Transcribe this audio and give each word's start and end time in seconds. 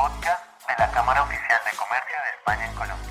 podcast 0.00 0.42
de 0.66 0.74
la 0.78 0.90
Cámara 0.92 1.22
Oficial 1.24 1.60
de 1.62 1.76
Comercio 1.76 2.16
de 2.24 2.30
España 2.38 2.64
en 2.70 2.74
Colombia. 2.74 3.06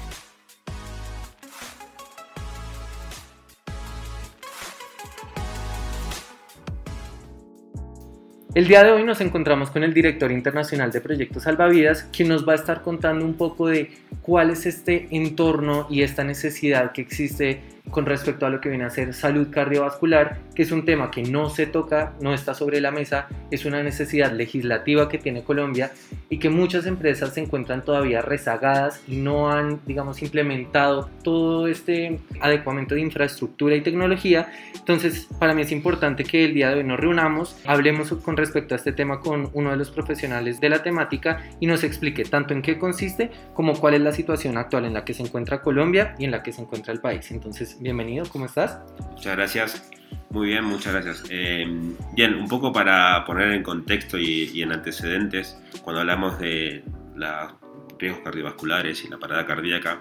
El 8.55 8.67
día 8.67 8.83
de 8.83 8.91
hoy 8.91 9.03
nos 9.03 9.21
encontramos 9.21 9.69
con 9.69 9.83
el 9.83 9.93
director 9.93 10.31
internacional 10.31 10.91
de 10.91 10.99
Proyectos 10.99 11.43
Salvavidas, 11.43 12.07
quien 12.11 12.29
nos 12.29 12.47
va 12.47 12.53
a 12.53 12.55
estar 12.55 12.81
contando 12.81 13.23
un 13.23 13.35
poco 13.35 13.67
de 13.67 13.95
cuál 14.23 14.49
es 14.49 14.65
este 14.65 15.09
entorno 15.11 15.85
y 15.91 16.01
esta 16.01 16.23
necesidad 16.23 16.91
que 16.91 17.01
existe 17.01 17.61
con 17.91 18.05
respecto 18.05 18.45
a 18.45 18.49
lo 18.49 18.61
que 18.61 18.69
viene 18.69 18.85
a 18.85 18.89
ser 18.89 19.13
salud 19.13 19.47
cardiovascular, 19.51 20.39
que 20.55 20.63
es 20.63 20.71
un 20.71 20.85
tema 20.85 21.11
que 21.11 21.23
no 21.23 21.49
se 21.49 21.65
toca, 21.65 22.13
no 22.21 22.33
está 22.33 22.53
sobre 22.53 22.81
la 22.81 22.91
mesa, 22.91 23.27
es 23.51 23.65
una 23.65 23.83
necesidad 23.83 24.31
legislativa 24.31 25.09
que 25.09 25.17
tiene 25.17 25.43
Colombia 25.43 25.91
y 26.29 26.37
que 26.39 26.49
muchas 26.49 26.85
empresas 26.85 27.33
se 27.33 27.41
encuentran 27.41 27.83
todavía 27.83 28.21
rezagadas 28.21 29.01
y 29.07 29.17
no 29.17 29.51
han, 29.51 29.79
digamos, 29.85 30.21
implementado 30.21 31.09
todo 31.23 31.67
este 31.67 32.19
adecuamiento 32.41 32.95
de 32.95 33.01
infraestructura 33.01 33.75
y 33.75 33.81
tecnología. 33.81 34.51
Entonces, 34.75 35.27
para 35.39 35.53
mí 35.53 35.61
es 35.61 35.71
importante 35.71 36.23
que 36.23 36.45
el 36.45 36.53
día 36.53 36.69
de 36.69 36.75
hoy 36.75 36.83
nos 36.83 36.99
reunamos, 36.99 37.57
hablemos 37.65 38.11
con 38.13 38.37
respecto 38.37 38.75
a 38.75 38.77
este 38.77 38.91
tema 38.91 39.19
con 39.19 39.49
uno 39.53 39.71
de 39.71 39.77
los 39.77 39.91
profesionales 39.91 40.59
de 40.59 40.69
la 40.69 40.83
temática 40.83 41.43
y 41.59 41.67
nos 41.67 41.83
explique 41.83 42.23
tanto 42.23 42.53
en 42.53 42.61
qué 42.61 42.77
consiste 42.77 43.31
como 43.53 43.73
cuál 43.79 43.95
es 43.95 44.01
la 44.01 44.11
situación 44.11 44.57
actual 44.57 44.85
en 44.85 44.93
la 44.93 45.05
que 45.05 45.13
se 45.13 45.23
encuentra 45.23 45.61
Colombia 45.61 46.15
y 46.17 46.25
en 46.25 46.31
la 46.31 46.43
que 46.43 46.51
se 46.51 46.61
encuentra 46.61 46.93
el 46.93 46.99
país. 46.99 47.31
Entonces, 47.31 47.78
bienvenido, 47.79 48.25
¿cómo 48.31 48.45
estás? 48.45 48.79
Muchas 49.11 49.35
gracias. 49.35 49.89
Muy 50.29 50.47
bien, 50.47 50.63
muchas 50.63 50.93
gracias. 50.93 51.23
Eh, 51.29 51.65
bien, 52.13 52.35
un 52.35 52.47
poco 52.47 52.71
para 52.71 53.23
poner 53.25 53.51
en 53.51 53.63
contexto 53.63 54.17
y, 54.17 54.61
en 54.61 54.71
antecedentes, 54.71 55.57
cuando 55.83 56.01
hablamos 56.01 56.37
de 56.39 56.83
los 57.15 57.53
riesgos 57.97 58.21
cardiovasculares 58.23 59.03
y 59.03 59.07
la 59.07 59.17
parada 59.17 59.45
cardíaca, 59.45 59.99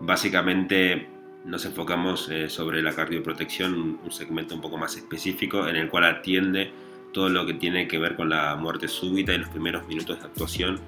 básicamente 0.00 1.08
nos 1.44 1.64
enfocamos 1.66 2.28
eh, 2.30 2.48
sobre 2.48 2.82
la 2.82 2.92
cardioprotección, 2.92 4.00
un 4.02 4.10
segmento 4.10 4.54
un 4.54 4.60
poco 4.60 4.76
más 4.76 4.96
específico 4.96 5.68
en 5.68 5.76
el 5.76 5.88
cual 5.88 6.04
atiende 6.04 6.72
todo 7.12 7.28
lo 7.28 7.46
que 7.46 7.54
tiene 7.54 7.86
que 7.86 7.98
ver 7.98 8.16
con 8.16 8.30
la 8.30 8.56
muerte 8.56 8.88
súbita 8.88 9.32
y 9.32 9.38
los 9.38 9.50
primeros 9.50 9.86
minutos 9.86 10.18
de 10.18 10.26
actuación 10.26 10.80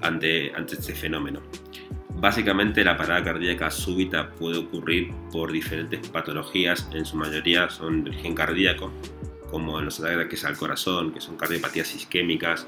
ante, 0.00 0.52
ante 0.54 0.76
este 0.76 0.94
fenómeno. 0.94 1.40
Básicamente 2.20 2.82
la 2.82 2.96
parada 2.96 3.22
cardíaca 3.22 3.70
súbita 3.70 4.30
puede 4.30 4.58
ocurrir 4.58 5.12
por 5.30 5.52
diferentes 5.52 6.08
patologías, 6.08 6.88
en 6.92 7.04
su 7.04 7.16
mayoría 7.16 7.70
son 7.70 8.02
de 8.02 8.10
origen 8.10 8.34
cardíaco, 8.34 8.90
como 9.48 9.78
en 9.78 9.84
los 9.84 10.00
ataques 10.00 10.44
al 10.44 10.56
corazón, 10.56 11.12
que 11.12 11.20
son 11.20 11.36
cardiopatías 11.36 11.94
isquémicas, 11.94 12.66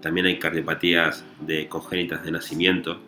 también 0.00 0.26
hay 0.26 0.38
cardiopatías 0.38 1.24
de 1.40 1.68
congénitas 1.68 2.22
de 2.22 2.30
nacimiento. 2.30 3.00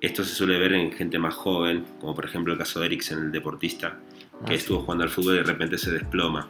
Esto 0.00 0.22
se 0.22 0.32
suele 0.32 0.60
ver 0.60 0.74
en 0.74 0.92
gente 0.92 1.18
más 1.18 1.34
joven, 1.34 1.84
como 2.00 2.14
por 2.14 2.24
ejemplo 2.24 2.52
el 2.52 2.58
caso 2.58 2.78
de 2.78 2.86
Eriksen, 2.86 3.18
el 3.18 3.32
deportista, 3.32 3.98
que 4.46 4.52
ah, 4.52 4.56
estuvo 4.56 4.82
jugando 4.82 5.02
al 5.02 5.10
fútbol 5.10 5.34
y 5.34 5.38
de 5.38 5.42
repente 5.42 5.76
se 5.76 5.90
desploma. 5.90 6.48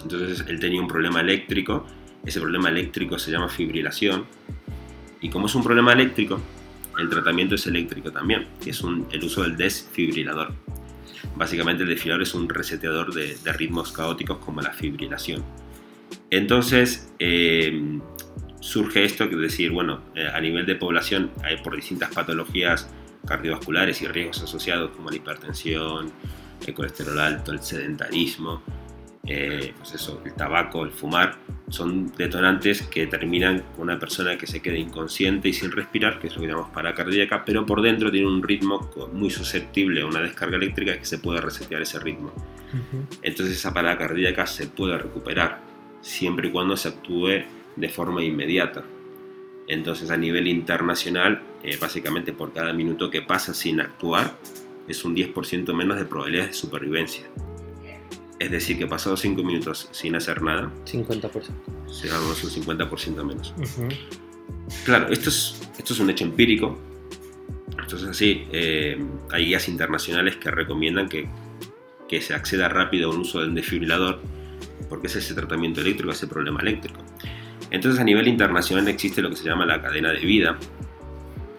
Entonces 0.00 0.46
él 0.48 0.58
tenía 0.58 0.80
un 0.80 0.88
problema 0.88 1.20
eléctrico, 1.20 1.84
ese 2.24 2.40
problema 2.40 2.70
eléctrico 2.70 3.18
se 3.18 3.30
llama 3.30 3.50
fibrilación, 3.50 4.24
y 5.20 5.28
como 5.28 5.44
es 5.44 5.54
un 5.54 5.62
problema 5.62 5.92
eléctrico, 5.92 6.40
el 6.98 7.08
tratamiento 7.08 7.54
es 7.54 7.66
eléctrico 7.66 8.10
también, 8.10 8.46
que 8.62 8.70
es 8.70 8.82
el 9.10 9.24
uso 9.24 9.42
del 9.42 9.56
desfibrilador. 9.56 10.52
Básicamente 11.36 11.82
el 11.82 11.88
desfibrilador 11.88 12.22
es 12.22 12.34
un 12.34 12.48
reseteador 12.48 13.12
de, 13.12 13.36
ritmos 13.52 13.92
caóticos 13.92 14.38
como 14.38 14.60
la 14.60 14.72
fibrilación. 14.72 15.44
Entonces 16.30 17.12
eh, 17.18 17.98
surge 18.60 19.04
esto, 19.04 19.28
que 19.28 19.36
decir, 19.36 19.70
bueno, 19.70 20.00
eh, 20.14 20.28
a 20.32 20.40
nivel 20.40 20.66
de 20.66 20.76
población 20.76 21.30
hay 21.42 21.58
por 21.58 21.76
distintas 21.76 22.12
patologías 22.12 22.88
cardiovasculares 23.26 24.02
y 24.02 24.06
riesgos 24.06 24.42
asociados 24.42 24.90
como 24.92 25.10
la 25.10 25.16
hipertensión, 25.16 26.12
el 26.66 26.74
colesterol 26.74 27.18
alto, 27.18 27.52
el 27.52 27.60
sedentarismo, 27.60 28.62
eh, 29.26 29.74
pues 29.76 29.94
eso, 29.94 30.22
el 30.24 30.34
tabaco, 30.34 30.84
el 30.84 30.92
fumar, 30.92 31.36
son 31.68 32.12
detonantes 32.16 32.82
que 32.82 33.08
terminan 33.08 33.64
con 33.74 33.82
una 33.82 33.98
persona 33.98 34.38
que 34.38 34.46
se 34.46 34.62
quede 34.62 34.78
inconsciente 34.78 35.48
y 35.48 35.52
sin 35.52 35.72
respirar, 35.72 36.20
que 36.20 36.28
es 36.28 36.36
lo 36.36 36.42
que 36.42 36.48
llamamos 36.48 36.70
paracardíaca, 36.70 37.44
pero 37.44 37.66
por 37.66 37.82
dentro 37.82 38.10
tiene 38.10 38.28
un 38.28 38.42
ritmo 38.42 38.88
muy 39.12 39.30
susceptible 39.30 40.02
a 40.02 40.06
una 40.06 40.20
descarga 40.20 40.56
eléctrica 40.56 40.96
que 40.96 41.04
se 41.04 41.18
puede 41.18 41.40
resetear 41.40 41.82
ese 41.82 41.98
ritmo. 41.98 42.32
Entonces 43.22 43.56
esa 43.56 43.74
parada 43.74 43.98
cardíaca 43.98 44.46
se 44.46 44.68
puede 44.68 44.96
recuperar, 44.98 45.60
siempre 46.02 46.48
y 46.48 46.52
cuando 46.52 46.76
se 46.76 46.88
actúe 46.88 47.42
de 47.74 47.88
forma 47.88 48.22
inmediata. 48.22 48.84
Entonces 49.66 50.10
a 50.10 50.16
nivel 50.16 50.46
internacional, 50.46 51.42
eh, 51.64 51.76
básicamente 51.80 52.32
por 52.32 52.52
cada 52.52 52.72
minuto 52.72 53.10
que 53.10 53.22
pasa 53.22 53.54
sin 53.54 53.80
actuar, 53.80 54.36
es 54.86 55.04
un 55.04 55.16
10% 55.16 55.74
menos 55.74 55.98
de 55.98 56.04
probabilidades 56.04 56.50
de 56.50 56.54
supervivencia. 56.54 57.24
Es 58.38 58.50
decir, 58.50 58.78
que 58.78 58.86
pasados 58.86 59.20
5 59.20 59.42
minutos 59.42 59.88
sin 59.92 60.14
hacer 60.14 60.42
nada, 60.42 60.70
50%. 60.84 61.30
Llegamos 62.02 62.44
un 62.44 62.50
50% 62.50 63.24
menos. 63.24 63.54
Claro, 64.84 65.08
esto 65.08 65.30
es, 65.30 65.60
esto 65.78 65.94
es 65.94 66.00
un 66.00 66.10
hecho 66.10 66.24
empírico. 66.24 66.78
Esto 67.80 67.96
es 67.96 68.04
así. 68.04 68.46
Eh, 68.52 69.02
hay 69.30 69.46
guías 69.46 69.68
internacionales 69.68 70.36
que 70.36 70.50
recomiendan 70.50 71.08
que, 71.08 71.28
que 72.08 72.20
se 72.20 72.34
acceda 72.34 72.68
rápido 72.68 73.10
a 73.10 73.14
un 73.14 73.20
uso 73.20 73.40
del 73.40 73.54
desfibrilador 73.54 74.20
porque 74.88 75.06
es 75.06 75.16
ese 75.16 75.34
tratamiento 75.34 75.80
eléctrico, 75.80 76.12
ese 76.12 76.26
problema 76.26 76.60
eléctrico. 76.60 77.00
Entonces 77.70 78.00
a 78.00 78.04
nivel 78.04 78.28
internacional 78.28 78.86
existe 78.88 79.22
lo 79.22 79.30
que 79.30 79.36
se 79.36 79.44
llama 79.44 79.66
la 79.66 79.80
cadena 79.80 80.12
de 80.12 80.20
vida, 80.20 80.56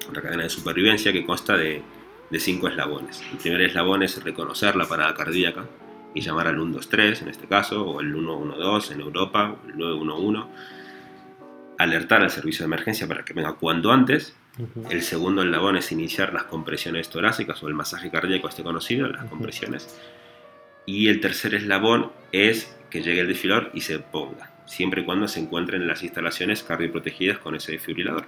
una 0.10 0.22
cadena 0.22 0.44
de 0.44 0.50
supervivencia 0.50 1.12
que 1.12 1.26
consta 1.26 1.58
de, 1.58 1.82
de 2.30 2.40
cinco 2.40 2.68
eslabones. 2.68 3.22
El 3.32 3.38
primer 3.38 3.62
eslabón 3.62 4.04
es 4.04 4.24
reconocer 4.24 4.76
la 4.76 4.86
parada 4.86 5.14
cardíaca, 5.14 5.66
y 6.18 6.22
llamar 6.22 6.48
al 6.48 6.56
123 6.56 7.22
en 7.22 7.28
este 7.28 7.48
caso, 7.48 7.86
o 7.86 8.02
el 8.02 8.12
112 8.12 8.96
en 8.96 9.02
Europa, 9.02 9.52
o 9.52 9.70
el 9.70 9.78
911, 9.78 10.50
alertar 11.78 12.24
al 12.24 12.32
servicio 12.32 12.64
de 12.64 12.66
emergencia 12.66 13.08
para 13.08 13.24
que 13.24 13.34
venga 13.34 13.54
cuanto 13.54 13.92
antes. 13.92 14.36
El 14.90 15.04
segundo 15.04 15.44
eslabón 15.44 15.78
es 15.78 15.92
iniciar 15.92 16.34
las 16.34 16.46
compresiones 16.46 17.10
torácicas 17.10 17.62
o 17.62 17.68
el 17.68 17.76
masaje 17.76 18.10
cardíaco 18.10 18.48
este 18.48 18.64
conocido, 18.64 19.08
las 19.08 19.26
compresiones. 19.26 19.96
Y 20.88 21.10
el 21.10 21.22
tercer 21.22 21.54
eslabón 21.54 22.12
es 22.32 22.76
que 22.90 23.04
llegue 23.04 23.22
el 23.22 23.28
desfibrilador 23.28 23.70
y 23.76 23.82
se 23.82 24.00
ponga, 24.00 24.50
siempre 24.66 25.02
y 25.02 25.06
cuando 25.06 25.28
se 25.28 25.40
encuentren 25.40 25.84
en 25.84 25.88
las 25.88 26.02
instalaciones 26.02 26.64
cardioprotegidas 26.64 27.38
con 27.38 27.54
ese 27.54 27.74
desfibrilador. 27.74 28.26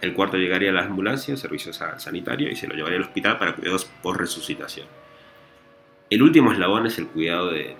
El 0.00 0.14
cuarto 0.14 0.36
llegaría 0.36 0.70
a 0.70 0.72
la 0.72 0.82
ambulancia, 0.82 1.30
el 1.30 1.38
servicio 1.38 1.72
sanitario, 1.72 2.50
y 2.50 2.56
se 2.56 2.66
lo 2.66 2.74
llevaría 2.74 2.96
al 2.96 3.04
hospital 3.04 3.38
para 3.38 3.54
cuidados 3.54 3.84
por 4.02 4.18
resucitación. 4.18 4.88
El 6.10 6.22
último 6.22 6.52
eslabón 6.52 6.86
es 6.86 6.96
el 6.98 7.06
cuidado 7.06 7.50
de 7.50 7.76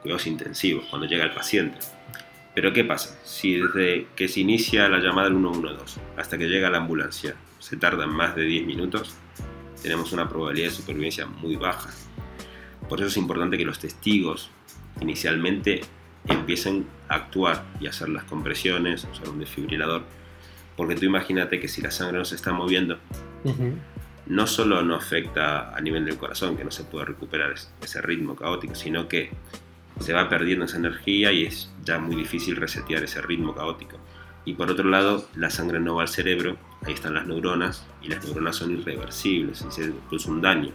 cuidados 0.00 0.26
intensivos, 0.26 0.86
cuando 0.88 1.06
llega 1.06 1.24
el 1.24 1.32
paciente. 1.32 1.76
Pero 2.54 2.72
¿qué 2.72 2.82
pasa? 2.82 3.18
Si 3.24 3.60
desde 3.60 4.06
que 4.16 4.26
se 4.26 4.40
inicia 4.40 4.88
la 4.88 5.00
llamada 5.00 5.28
del 5.28 5.38
112 5.38 6.00
hasta 6.16 6.38
que 6.38 6.48
llega 6.48 6.70
la 6.70 6.78
ambulancia 6.78 7.34
se 7.58 7.76
tardan 7.76 8.10
más 8.10 8.34
de 8.34 8.44
10 8.44 8.66
minutos, 8.66 9.14
tenemos 9.82 10.12
una 10.12 10.28
probabilidad 10.28 10.68
de 10.68 10.74
supervivencia 10.74 11.26
muy 11.26 11.56
baja. 11.56 11.90
Por 12.88 13.00
eso 13.00 13.08
es 13.08 13.16
importante 13.18 13.58
que 13.58 13.66
los 13.66 13.78
testigos 13.78 14.50
inicialmente 15.02 15.82
empiecen 16.26 16.86
a 17.08 17.16
actuar 17.16 17.64
y 17.80 17.86
hacer 17.86 18.08
las 18.08 18.24
compresiones, 18.24 19.06
usar 19.12 19.28
un 19.28 19.40
desfibrilador, 19.40 20.04
porque 20.74 20.94
tú 20.94 21.04
imagínate 21.04 21.60
que 21.60 21.68
si 21.68 21.82
la 21.82 21.90
sangre 21.90 22.18
no 22.18 22.24
se 22.24 22.34
está 22.34 22.50
moviendo, 22.52 22.98
no 24.28 24.46
solo 24.46 24.82
no 24.82 24.94
afecta 24.94 25.74
a 25.74 25.80
nivel 25.80 26.04
del 26.04 26.16
corazón, 26.16 26.56
que 26.56 26.64
no 26.64 26.70
se 26.70 26.84
puede 26.84 27.06
recuperar 27.06 27.54
ese 27.80 28.02
ritmo 28.02 28.36
caótico, 28.36 28.74
sino 28.74 29.08
que 29.08 29.30
se 30.00 30.12
va 30.12 30.28
perdiendo 30.28 30.66
esa 30.66 30.76
energía 30.76 31.32
y 31.32 31.44
es 31.44 31.70
ya 31.84 31.98
muy 31.98 32.14
difícil 32.14 32.56
resetear 32.56 33.02
ese 33.02 33.20
ritmo 33.22 33.54
caótico. 33.54 33.98
Y 34.44 34.54
por 34.54 34.70
otro 34.70 34.88
lado, 34.88 35.28
la 35.34 35.50
sangre 35.50 35.80
no 35.80 35.96
va 35.96 36.02
al 36.02 36.08
cerebro, 36.08 36.56
ahí 36.86 36.94
están 36.94 37.14
las 37.14 37.26
neuronas, 37.26 37.86
y 38.02 38.08
las 38.08 38.24
neuronas 38.24 38.56
son 38.56 38.78
irreversibles, 38.78 39.64
y 39.66 39.72
se 39.72 39.90
produce 39.90 40.30
un 40.30 40.40
daño. 40.40 40.72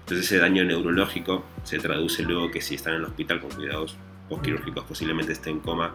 Entonces 0.00 0.26
ese 0.26 0.38
daño 0.38 0.64
neurológico 0.64 1.44
se 1.64 1.78
traduce 1.78 2.22
luego 2.22 2.50
que 2.50 2.60
si 2.60 2.74
están 2.74 2.94
en 2.94 3.00
el 3.00 3.06
hospital 3.06 3.40
con 3.40 3.50
cuidados 3.50 3.96
postquirúrgicos 4.28 4.84
posiblemente 4.84 5.32
estén 5.32 5.54
en 5.54 5.60
coma 5.60 5.94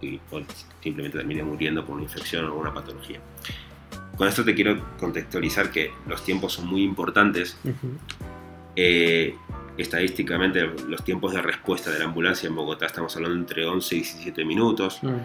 y 0.00 0.20
simplemente 0.80 1.18
termine 1.18 1.42
muriendo 1.42 1.84
por 1.84 1.96
una 1.96 2.04
infección 2.04 2.44
o 2.46 2.54
una 2.54 2.72
patología. 2.72 3.20
Con 4.18 4.26
esto 4.26 4.44
te 4.44 4.52
quiero 4.52 4.96
contextualizar 4.98 5.70
que 5.70 5.92
los 6.08 6.24
tiempos 6.24 6.54
son 6.54 6.66
muy 6.66 6.82
importantes. 6.82 7.56
Eh, 8.74 9.36
estadísticamente, 9.76 10.68
los 10.88 11.04
tiempos 11.04 11.32
de 11.32 11.40
respuesta 11.40 11.92
de 11.92 12.00
la 12.00 12.06
ambulancia 12.06 12.48
en 12.48 12.56
Bogotá 12.56 12.86
estamos 12.86 13.14
hablando 13.14 13.38
entre 13.38 13.64
11 13.64 13.94
y 13.94 13.98
17 14.00 14.44
minutos. 14.44 14.98
Mm. 15.02 15.16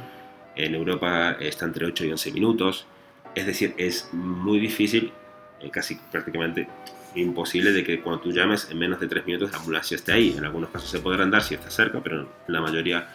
En 0.55 0.75
Europa 0.75 1.31
está 1.39 1.65
entre 1.65 1.87
8 1.87 2.05
y 2.05 2.11
11 2.11 2.31
minutos. 2.33 2.85
Es 3.33 3.47
decir, 3.47 3.73
es 3.77 4.09
muy 4.13 4.59
difícil, 4.59 5.11
eh, 5.59 5.71
casi 5.71 5.95
prácticamente 6.11 6.67
imposible, 7.15 7.71
de 7.71 7.83
que 7.83 7.99
cuando 7.99 8.21
tú 8.21 8.31
llames 8.31 8.69
en 8.69 8.77
menos 8.77 8.99
de 8.99 9.07
3 9.07 9.25
minutos 9.25 9.51
la 9.51 9.57
ambulancia 9.57 9.95
esté 9.95 10.11
ahí. 10.13 10.35
En 10.37 10.45
algunos 10.45 10.69
casos 10.69 10.91
se 10.91 10.99
podrán 10.99 11.31
dar 11.31 11.41
si 11.41 11.55
está 11.55 11.71
cerca, 11.71 11.99
pero 12.03 12.29
la 12.45 12.61
mayoría 12.61 13.07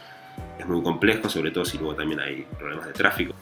es 0.58 0.66
muy 0.66 0.82
complejo, 0.82 1.28
sobre 1.28 1.52
todo 1.52 1.64
si 1.64 1.78
luego 1.78 1.94
también 1.94 2.18
hay 2.18 2.44
problemas 2.58 2.88
de 2.88 2.94
tráfico. 2.94 3.32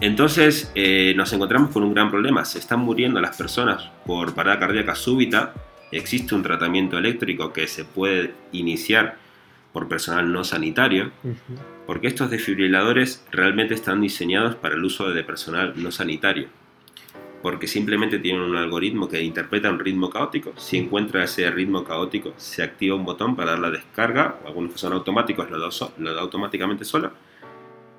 Entonces 0.00 0.70
eh, 0.74 1.14
nos 1.16 1.32
encontramos 1.32 1.70
con 1.70 1.82
un 1.82 1.94
gran 1.94 2.10
problema. 2.10 2.44
Se 2.44 2.58
están 2.58 2.80
muriendo 2.80 3.20
las 3.20 3.36
personas 3.36 3.90
por 4.04 4.34
parada 4.34 4.58
cardíaca 4.58 4.94
súbita. 4.94 5.54
Existe 5.90 6.34
un 6.34 6.42
tratamiento 6.42 6.98
eléctrico 6.98 7.52
que 7.52 7.66
se 7.66 7.84
puede 7.84 8.34
iniciar 8.52 9.16
por 9.72 9.88
personal 9.88 10.32
no 10.32 10.42
sanitario, 10.42 11.12
porque 11.86 12.06
estos 12.06 12.30
desfibriladores 12.30 13.22
realmente 13.30 13.74
están 13.74 14.00
diseñados 14.00 14.54
para 14.54 14.74
el 14.74 14.82
uso 14.82 15.10
de 15.10 15.22
personal 15.22 15.74
no 15.76 15.90
sanitario, 15.90 16.48
porque 17.42 17.66
simplemente 17.66 18.18
tienen 18.18 18.40
un 18.40 18.56
algoritmo 18.56 19.06
que 19.06 19.22
interpreta 19.22 19.70
un 19.70 19.78
ritmo 19.78 20.08
caótico. 20.08 20.54
Si 20.56 20.78
encuentra 20.78 21.24
ese 21.24 21.50
ritmo 21.50 21.84
caótico, 21.84 22.32
se 22.38 22.62
activa 22.62 22.96
un 22.96 23.04
botón 23.04 23.36
para 23.36 23.50
dar 23.50 23.58
la 23.58 23.70
descarga, 23.70 24.36
algunos 24.46 24.72
que 24.72 24.78
son 24.78 24.94
automáticos 24.94 25.50
lo 25.50 25.60
da, 25.60 25.68
lo 25.98 26.14
da 26.14 26.22
automáticamente 26.22 26.86
solo. 26.86 27.12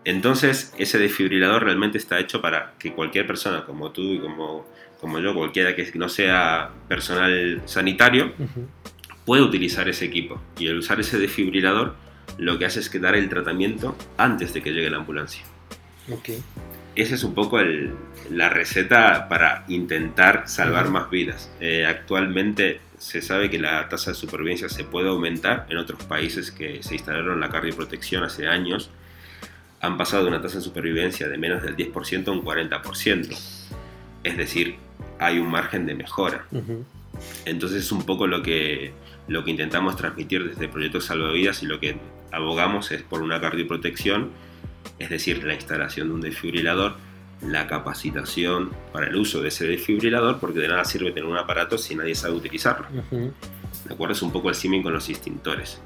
Entonces, 0.08 0.74
ese 0.78 1.00
desfibrilador 1.00 1.66
realmente 1.66 1.98
está 1.98 2.18
hecho 2.18 2.40
para 2.40 2.76
que 2.80 2.94
cualquier 2.94 3.28
persona, 3.28 3.66
como 3.66 3.92
tú 3.92 4.14
y 4.14 4.20
como, 4.20 4.66
como 5.02 5.20
yo, 5.20 5.34
cualquiera 5.36 5.76
que 5.76 5.92
no 5.96 6.08
sea 6.08 6.70
personal 6.88 7.62
sanitario, 7.66 8.32
puede 9.26 9.42
utilizar 9.42 9.90
ese 9.90 10.06
equipo. 10.06 10.42
Y 10.58 10.68
el 10.68 10.78
usar 10.78 11.02
ese 11.02 11.20
desfibrilador 11.20 11.96
lo 12.38 12.58
que 12.58 12.64
hace 12.64 12.80
es 12.80 12.90
que 12.90 13.00
dar 13.00 13.18
el 13.18 13.28
tratamiento 13.28 13.98
antes 14.16 14.54
de 14.54 14.64
que 14.64 14.72
llegue 14.72 14.90
la 14.90 14.96
ambulancia. 14.96 15.44
Okay. 16.10 16.42
Esa 16.96 17.16
es 17.16 17.26
un 17.26 17.34
poco 17.34 17.60
la 18.32 18.48
receta 18.48 19.28
para 19.28 19.66
intentar 19.68 20.48
salvar 20.48 20.90
más 20.90 21.10
vidas. 21.10 21.52
Eh, 21.60 21.86
actualmente 21.86 22.80
se 22.98 23.22
sabe 23.22 23.50
que 23.50 23.60
la 23.60 23.90
tasa 23.90 24.12
de 24.12 24.16
supervivencia 24.16 24.70
se 24.70 24.86
puede 24.86 25.10
aumentar 25.10 25.66
en 25.68 25.80
otros 25.80 26.02
países 26.06 26.50
que 26.50 26.82
se 26.82 26.94
instalaron 26.94 27.42
la 27.42 27.50
cardioprotección 27.50 28.24
hace 28.24 28.48
años. 28.48 28.90
Han 29.82 29.98
pasado 29.98 30.24
de 30.24 30.30
una 30.30 30.42
tasa 30.42 30.58
de 30.58 30.64
supervivencia 30.64 31.28
de 31.28 31.38
menos 31.38 31.62
del 31.62 31.76
10% 31.76 32.28
a 32.28 32.32
un 32.32 32.44
40%. 32.44 33.38
Es 34.24 34.38
decir, 34.38 34.78
hay 35.20 35.40
un 35.40 35.50
margen 35.50 35.86
de 35.86 35.96
mejora. 35.96 36.46
Entonces 37.46 37.86
es 37.86 37.92
un 37.92 38.04
poco 38.06 38.28
lo 38.28 38.42
que, 38.42 38.94
lo 39.28 39.44
que 39.44 39.52
intentamos 39.52 39.96
transmitir 39.96 40.50
desde 40.50 40.68
Proyecto 40.68 41.02
Salvavidas 41.02 41.64
y 41.64 41.66
lo 41.66 41.80
que 41.80 41.98
abogamos 42.32 42.92
es 42.92 43.02
por 43.02 43.22
una 43.22 43.40
cardioprotección, 43.40 44.32
es 45.00 45.10
decir, 45.10 45.44
la 45.44 45.54
instalación 45.54 46.10
de 46.10 46.14
un 46.16 46.22
desfibrilador, 46.22 46.96
la 47.42 47.68
capacitación 47.68 48.72
para 48.92 49.08
el 49.08 49.16
uso 49.16 49.42
de 49.42 49.50
ese 49.50 49.68
desfibrilador, 49.68 50.40
porque 50.40 50.60
de 50.60 50.68
nada 50.68 50.86
sirve 50.86 51.12
tener 51.12 51.30
un 51.30 51.38
aparato 51.38 51.78
si 51.78 51.96
nadie 51.96 52.16
sabe 52.16 52.34
utilizarlo. 52.34 52.88
¿De 53.12 53.94
acuerdo? 53.94 54.14
Es 54.14 54.22
un 54.22 54.32
poco 54.32 54.50
el 54.50 54.56
símil 54.56 54.84
con 54.84 54.94
los 54.94 55.08
extintores. 55.10 55.80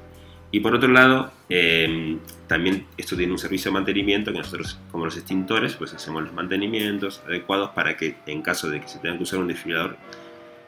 Y 0.52 0.60
por 0.60 0.74
otro 0.74 0.88
lado, 0.88 1.32
em, 1.48 2.18
también 2.46 2.86
esto 2.98 3.16
tiene 3.16 3.32
un 3.32 3.38
servicio 3.38 3.70
de 3.70 3.74
mantenimiento 3.74 4.32
que 4.32 4.38
nosotros, 4.38 4.78
como 4.90 5.06
los 5.06 5.16
extintores, 5.16 5.74
pues 5.74 5.94
hacemos 5.94 6.22
los 6.22 6.32
mantenimientos 6.34 7.22
adecuados 7.26 7.70
para 7.70 7.96
que 7.96 8.16
en 8.26 8.42
caso 8.42 8.68
de 8.68 8.80
que 8.80 8.86
se 8.86 8.98
tenga 8.98 9.16
que 9.16 9.22
usar 9.22 9.38
un 9.38 9.48
desfibrilador, 9.48 9.96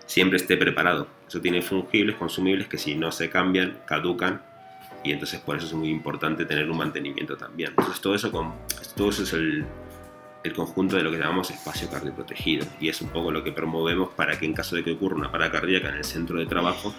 siempre 0.06 0.38
esté 0.38 0.56
preparado. 0.56 1.06
Eso 1.28 1.40
tiene 1.42 1.60
fungibles, 1.60 2.16
consumibles, 2.16 2.66
que 2.66 2.78
si 2.78 2.94
no 2.94 3.12
se 3.12 3.28
cambian, 3.28 3.78
caducan 3.84 4.40
y 5.04 5.12
entonces 5.12 5.38
por 5.40 5.58
eso 5.58 5.66
es 5.66 5.74
muy 5.74 5.90
importante 5.90 6.46
tener 6.46 6.70
un 6.70 6.78
mantenimiento 6.78 7.36
también. 7.36 7.70
Entonces 7.76 8.00
todo 8.00 8.14
eso, 8.14 8.32
con, 8.32 8.54
todo 8.96 9.10
eso 9.10 9.24
es 9.24 9.34
el, 9.34 9.66
el 10.44 10.52
conjunto 10.54 10.96
de 10.96 11.02
lo 11.02 11.10
que 11.10 11.18
llamamos 11.18 11.50
espacio 11.50 11.90
cardioprotegido 11.90 12.66
y 12.80 12.88
es 12.88 13.02
un 13.02 13.10
poco 13.10 13.30
lo 13.30 13.44
que 13.44 13.52
promovemos 13.52 14.08
para 14.14 14.38
que 14.38 14.46
en 14.46 14.54
caso 14.54 14.76
de 14.76 14.82
que 14.82 14.92
ocurra 14.92 15.16
una 15.16 15.30
parada 15.30 15.52
cardíaca 15.52 15.90
en 15.90 15.96
el 15.96 16.04
centro 16.04 16.38
de 16.38 16.46
trabajo 16.46 16.94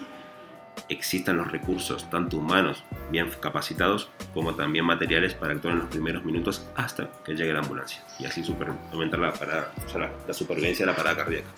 existan 0.88 1.36
los 1.36 1.50
recursos, 1.50 2.08
tanto 2.10 2.38
humanos 2.38 2.84
bien 3.10 3.30
capacitados, 3.40 4.10
como 4.34 4.54
también 4.54 4.84
materiales 4.84 5.34
para 5.34 5.54
actuar 5.54 5.74
en 5.74 5.80
los 5.80 5.88
primeros 5.88 6.24
minutos 6.24 6.66
hasta 6.76 7.10
que 7.24 7.34
llegue 7.34 7.52
la 7.52 7.60
ambulancia 7.60 8.02
y 8.18 8.26
así 8.26 8.44
super, 8.44 8.68
aumentar 8.92 9.20
la, 9.20 9.32
la 10.26 10.34
supervivencia 10.34 10.84
de 10.84 10.92
la 10.92 10.96
parada 10.96 11.16
cardíaca. 11.16 11.48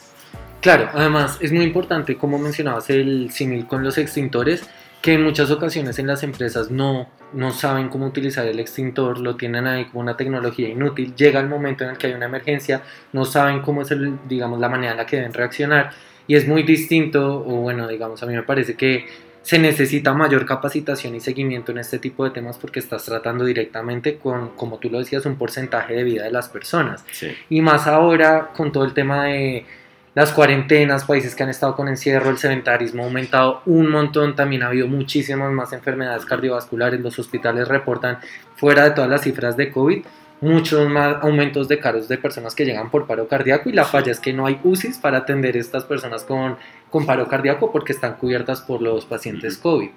Claro, 0.61 0.89
además 0.93 1.39
es 1.41 1.53
muy 1.53 1.65
importante, 1.65 2.17
como 2.17 2.39
mencionabas, 2.39 2.91
el 2.91 3.31
símil 3.31 3.67
con 3.67 3.85
los 3.85 3.97
extintores, 3.97 4.69
que 5.01 5.15
en 5.15 5.23
muchas 5.23 5.51
ocasiones 5.51 5.99
en 6.01 6.09
las 6.09 6.25
empresas 6.25 6.71
no, 6.71 7.09
no 7.33 7.53
saben 7.53 7.89
cómo 7.89 8.07
utilizar 8.07 8.47
el 8.47 8.59
extintor, 8.59 9.21
lo 9.21 9.37
tienen 9.37 9.67
ahí 9.67 9.85
como 9.85 10.01
una 10.01 10.17
tecnología 10.17 10.69
inútil, 10.69 11.15
llega 11.15 11.39
el 11.39 11.49
momento 11.49 11.85
en 11.85 11.91
el 11.91 11.99
que 11.99 12.09
hay 12.09 12.15
una 12.15 12.27
emergencia, 12.27 12.83
no 13.13 13.25
saben 13.25 13.63
cómo 13.63 13.83
es 13.83 13.91
el, 13.93 14.19
digamos, 14.29 14.59
la 14.59 14.69
manera 14.69 14.93
en 14.93 14.99
la 14.99 15.07
que 15.07 15.17
deben 15.17 15.33
reaccionar 15.33 15.93
y 16.29 16.37
es 16.37 16.47
muy 16.47 16.63
distinto, 16.63 17.41
o 17.41 17.63
bueno, 17.63 17.89
digamos, 17.89 18.23
a 18.23 18.27
mí 18.27 18.35
me 18.35 18.43
parece 18.45 18.75
que 18.75 19.07
se 19.43 19.59
necesita 19.59 20.13
mayor 20.13 20.45
capacitación 20.45 21.15
y 21.15 21.21
seguimiento 21.21 21.73
en 21.73 21.79
este 21.79 21.99
tipo 21.99 22.23
de 22.23 22.31
temas 22.31 22.59
porque 22.59 22.81
estás 22.81 23.05
tratando 23.05 23.47
directamente 23.47 24.19
con, 24.19 24.51
como 24.51 24.79
tú 24.79 24.91
lo 24.91 24.99
decías, 24.99 25.25
un 25.25 25.37
porcentaje 25.37 25.95
de 25.95 26.05
vida 26.05 26.25
de 26.25 26.31
las 26.31 26.51
personas. 26.51 27.03
Y 27.49 27.63
más 27.63 27.87
ahora 27.87 28.51
con 28.55 28.73
todo 28.73 28.85
el 28.85 28.93
tema 28.93 29.25
de 29.25 29.65
las 30.15 30.33
cuarentenas, 30.33 31.05
países 31.05 31.35
que 31.35 31.45
han 31.45 31.49
estado 31.49 31.75
con 31.75 31.89
encierro, 31.89 32.29
el 32.29 32.37
sedentarismo 32.37 33.05
ha 33.05 33.07
aumentado 33.07 33.63
un 33.65 33.89
montón, 33.89 34.37
también 34.37 34.65
ha 34.65 34.67
habido 34.67 34.87
muchísimas 34.87 35.51
más 35.51 35.73
enfermedades 35.73 36.27
cardiovasculares, 36.27 37.01
los 37.01 37.19
hospitales 37.19 37.69
reportan 37.69 38.19
fuera 38.57 38.85
de 38.85 38.91
todas 38.91 39.09
las 39.09 39.23
cifras 39.23 39.57
de 39.57 39.71
COVID, 39.71 40.05
muchos 40.41 40.89
más 40.89 41.17
aumentos 41.23 41.69
de 41.69 41.79
casos 41.79 42.09
de 42.09 42.19
personas 42.19 42.55
que 42.55 42.65
llegan 42.65 42.91
por 42.91 43.07
paro 43.07 43.27
cardíaco 43.29 43.69
y 43.69 43.73
la 43.73 43.85
falla 43.85 44.13
es 44.13 44.21
que 44.21 44.33
no 44.33 44.47
hay 44.47 44.61
UCIs 44.63 44.99
para 44.99 45.19
atender 45.19 45.57
a 45.57 45.61
estas 45.61 45.85
personas 45.85 46.25
con, 46.25 46.57
con 46.91 47.07
paro 47.07 47.27
cardíaco 47.29 47.73
porque 47.73 47.93
están 47.93 48.15
cubiertas 48.15 48.61
por 48.61 48.81
los 48.81 49.05
pacientes 49.05 49.59
COVID. 49.59 49.91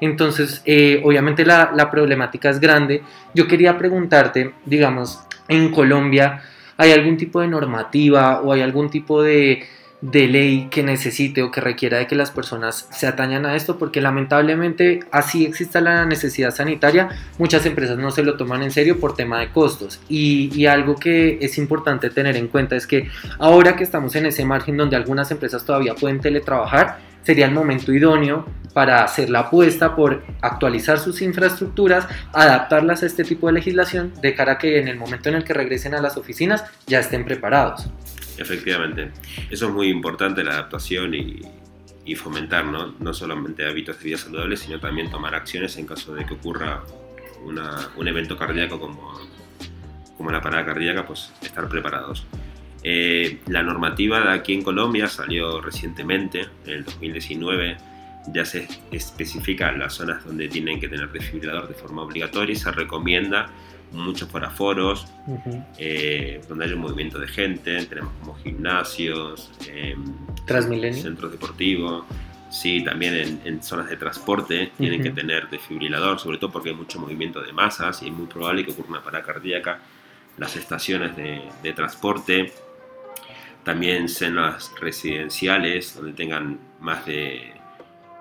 Entonces, 0.00 0.62
eh, 0.64 1.00
obviamente 1.04 1.46
la, 1.46 1.72
la 1.74 1.90
problemática 1.90 2.50
es 2.50 2.60
grande. 2.60 3.02
Yo 3.34 3.46
quería 3.46 3.78
preguntarte, 3.78 4.52
digamos, 4.66 5.20
en 5.48 5.70
Colombia, 5.70 6.42
¿Hay 6.76 6.90
algún 6.90 7.16
tipo 7.16 7.40
de 7.40 7.48
normativa 7.48 8.40
o 8.40 8.52
hay 8.52 8.60
algún 8.60 8.90
tipo 8.90 9.22
de, 9.22 9.64
ley 10.12 10.68
que 10.70 10.82
necesite 10.82 11.42
o 11.42 11.50
que 11.50 11.60
requiera 11.60 11.98
de 11.98 12.06
que 12.06 12.14
las 12.14 12.30
personas 12.30 12.88
se 12.90 13.06
atañan 13.06 13.46
a 13.46 13.56
esto? 13.56 13.78
Porque 13.78 14.00
lamentablemente 14.00 15.00
así 15.10 15.44
exista 15.44 15.80
la 15.80 16.04
necesidad 16.06 16.54
sanitaria, 16.54 17.08
muchas 17.38 17.66
empresas 17.66 17.98
no 17.98 18.10
se 18.10 18.22
lo 18.22 18.36
toman 18.36 18.62
en 18.62 18.70
serio 18.70 19.00
por 19.00 19.14
tema 19.14 19.40
de 19.40 19.50
costos. 19.50 20.00
Y, 20.08 20.50
y 20.54 20.66
algo 20.66 20.96
que 20.96 21.38
es 21.40 21.58
importante 21.58 22.10
tener 22.10 22.36
en 22.36 22.48
cuenta 22.48 22.76
es 22.76 22.86
que 22.86 23.08
ahora 23.38 23.76
que 23.76 23.84
estamos 23.84 24.14
en 24.16 24.26
ese 24.26 24.44
margen 24.44 24.76
donde 24.76 24.96
algunas 24.96 25.30
empresas 25.30 25.64
todavía 25.64 25.94
pueden 25.94 26.20
teletrabajar, 26.20 26.98
sería 27.24 27.46
el 27.46 27.52
momento 27.52 27.92
idóneo 27.92 28.46
para 28.72 29.02
hacer 29.02 29.30
la 29.30 29.40
apuesta 29.40 29.96
por 29.96 30.22
actualizar 30.42 30.98
sus 30.98 31.22
infraestructuras, 31.22 32.06
adaptarlas 32.32 33.02
a 33.02 33.06
este 33.06 33.24
tipo 33.24 33.46
de 33.46 33.54
legislación 33.54 34.12
de 34.20 34.34
cara 34.34 34.52
a 34.52 34.58
que 34.58 34.78
en 34.78 34.88
el 34.88 34.98
momento 34.98 35.28
en 35.28 35.36
el 35.36 35.44
que 35.44 35.54
regresen 35.54 35.94
a 35.94 36.02
las 36.02 36.16
oficinas 36.16 36.64
ya 36.86 36.98
estén 36.98 37.24
preparados. 37.24 37.88
Efectivamente, 38.38 39.10
eso 39.50 39.68
es 39.68 39.72
muy 39.72 39.88
importante, 39.88 40.42
la 40.42 40.52
adaptación 40.52 41.14
y, 41.14 41.40
fomentar 42.16 42.66
¿no? 42.66 42.94
no 43.00 43.14
solamente 43.14 43.66
hábitos 43.66 43.98
de 43.98 44.04
vida 44.04 44.18
saludables, 44.18 44.60
sino 44.60 44.78
también 44.78 45.10
tomar 45.10 45.34
acciones 45.34 45.76
en 45.78 45.86
caso 45.86 46.14
de 46.14 46.26
que 46.26 46.34
ocurra 46.34 46.82
un 47.96 48.08
evento 48.08 48.36
cardíaco 48.36 48.78
como, 48.78 49.20
como 50.16 50.30
la 50.30 50.40
parada 50.40 50.64
cardíaca, 50.64 51.06
pues 51.06 51.32
estar 51.42 51.68
preparados. 51.68 52.26
Eh, 52.82 53.40
la 53.46 53.62
normativa 53.62 54.20
de 54.20 54.32
aquí 54.32 54.52
en 54.52 54.62
Colombia 54.62 55.08
salió 55.08 55.60
recientemente, 55.60 56.48
en 56.66 56.72
el 56.72 56.84
2019, 56.84 57.76
ya 58.28 58.44
se 58.44 58.68
especifica 58.90 59.72
las 59.72 59.94
zonas 59.94 60.24
donde 60.24 60.48
tienen 60.48 60.80
que 60.80 60.88
tener 60.88 61.10
desfibrilador 61.10 61.68
de 61.68 61.74
forma 61.74 62.02
obligatoria 62.02 62.52
y 62.52 62.56
se 62.56 62.70
recomienda 62.70 63.48
muchos 63.94 64.28
foraforos, 64.28 65.06
eh, 65.78 66.40
donde 66.48 66.66
hay 66.66 66.72
un 66.72 66.80
movimiento 66.80 67.18
de 67.18 67.28
gente, 67.28 67.86
tenemos 67.86 68.12
como 68.20 68.34
gimnasios, 68.34 69.50
eh, 69.68 69.96
centros 70.92 71.32
deportivos, 71.32 72.04
sí, 72.50 72.82
también 72.84 73.40
en, 73.44 73.62
zonas 73.62 73.88
de 73.88 73.96
transporte 73.96 74.72
tienen 74.76 75.02
que 75.02 75.10
tener 75.10 75.48
desfibrilador, 75.48 76.18
sobre 76.18 76.38
todo 76.38 76.50
porque 76.52 76.70
hay 76.70 76.76
mucho 76.76 77.00
movimiento 77.00 77.40
de 77.40 77.52
masas 77.52 78.02
y 78.02 78.08
es 78.08 78.12
muy 78.12 78.26
probable 78.26 78.64
que 78.64 78.72
ocurra 78.72 78.90
una 78.90 79.02
parada 79.02 79.24
cardíaca. 79.24 79.80
Las 80.36 80.56
estaciones 80.56 81.16
de 81.16 81.72
transporte 81.72 82.52
también 83.64 84.08
cenas 84.08 84.72
residenciales 84.80 85.96
donde 85.96 86.12
tengan 86.12 86.58
más 86.80 87.04
de, 87.06 87.54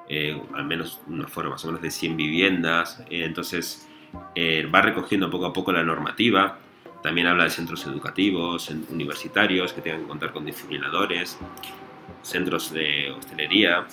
eh, 0.09 0.41
al 0.53 0.65
menos 0.65 1.01
una 1.07 1.27
forma 1.27 1.51
más 1.51 1.63
o 1.65 1.67
menos 1.67 1.81
de 1.81 1.91
100 1.91 2.17
viviendas. 2.17 3.03
Entonces 3.09 3.87
eh, 4.35 4.67
va 4.73 4.81
recogiendo 4.81 5.29
poco 5.29 5.45
a 5.45 5.53
poco 5.53 5.71
la 5.71 5.83
normativa. 5.83 6.59
También 7.01 7.27
habla 7.27 7.43
de 7.43 7.49
centros 7.49 7.85
educativos, 7.85 8.69
universitarios 8.89 9.73
que 9.73 9.81
tengan 9.81 10.01
que 10.01 10.07
contar 10.07 10.31
con 10.31 10.45
desfibriladores, 10.45 11.37
centros 12.21 12.71
de 12.71 13.11
hostelería. 13.11 13.85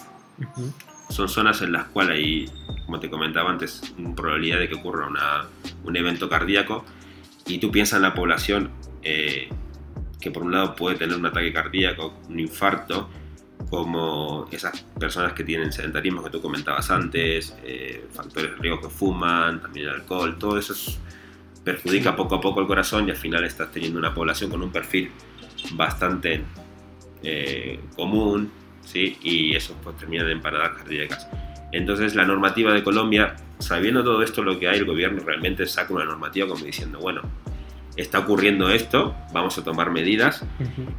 Son 1.08 1.28
zonas 1.28 1.60
en 1.62 1.72
las 1.72 1.86
cuales 1.86 2.16
hay, 2.16 2.50
como 2.86 3.00
te 3.00 3.10
comentaba 3.10 3.50
antes, 3.50 3.94
probabilidad 4.14 4.58
de 4.60 4.68
que 4.68 4.76
ocurra 4.76 5.08
una, 5.08 5.46
un 5.82 5.96
evento 5.96 6.28
cardíaco 6.28 6.84
y 7.46 7.58
tú 7.58 7.72
piensas 7.72 7.96
en 7.96 8.02
la 8.02 8.14
población 8.14 8.70
que 10.20 10.30
por 10.30 10.42
un 10.42 10.52
lado 10.52 10.76
puede 10.76 10.96
tener 10.96 11.16
un 11.16 11.26
ataque 11.26 11.52
cardíaco, 11.52 12.14
un 12.28 12.38
infarto, 12.38 13.08
como 13.70 14.48
esas 14.50 14.80
personas 14.98 15.32
que 15.32 15.44
tienen 15.44 15.72
sedentarismo 15.72 16.22
que 16.24 16.30
tú 16.30 16.42
comentabas 16.42 16.90
antes, 16.90 17.56
eh, 17.64 18.04
factores 18.12 18.50
de 18.50 18.56
riesgo 18.56 18.80
que 18.80 18.88
fuman, 18.88 19.62
también 19.62 19.86
el 19.86 19.94
alcohol, 19.94 20.36
todo 20.38 20.58
eso 20.58 20.72
es 20.72 20.98
perjudica 21.64 22.16
poco 22.16 22.34
a 22.34 22.40
poco 22.40 22.60
el 22.60 22.66
corazón 22.66 23.06
y 23.06 23.10
al 23.12 23.16
final 23.16 23.44
estás 23.44 23.70
teniendo 23.70 23.98
una 23.98 24.12
población 24.12 24.50
con 24.50 24.62
un 24.62 24.72
perfil 24.72 25.10
bastante 25.74 26.42
eh, 27.22 27.78
común, 27.94 28.50
¿sí? 28.84 29.16
y 29.22 29.54
eso 29.54 29.76
pues, 29.82 29.96
termina 29.96 30.28
en 30.28 30.40
paradas 30.40 30.78
cardíacas. 30.78 31.28
Entonces 31.70 32.16
la 32.16 32.24
normativa 32.24 32.72
de 32.72 32.82
Colombia, 32.82 33.36
sabiendo 33.60 34.02
todo 34.02 34.22
esto 34.22 34.42
lo 34.42 34.58
que 34.58 34.68
hay, 34.68 34.78
el 34.78 34.84
gobierno 34.84 35.22
realmente 35.24 35.66
saca 35.66 35.94
una 35.94 36.04
normativa 36.04 36.48
como 36.48 36.64
diciendo, 36.64 36.98
bueno, 36.98 37.22
está 37.96 38.18
ocurriendo 38.18 38.68
esto, 38.70 39.14
vamos 39.32 39.56
a 39.58 39.64
tomar 39.64 39.90
medidas. 39.90 40.44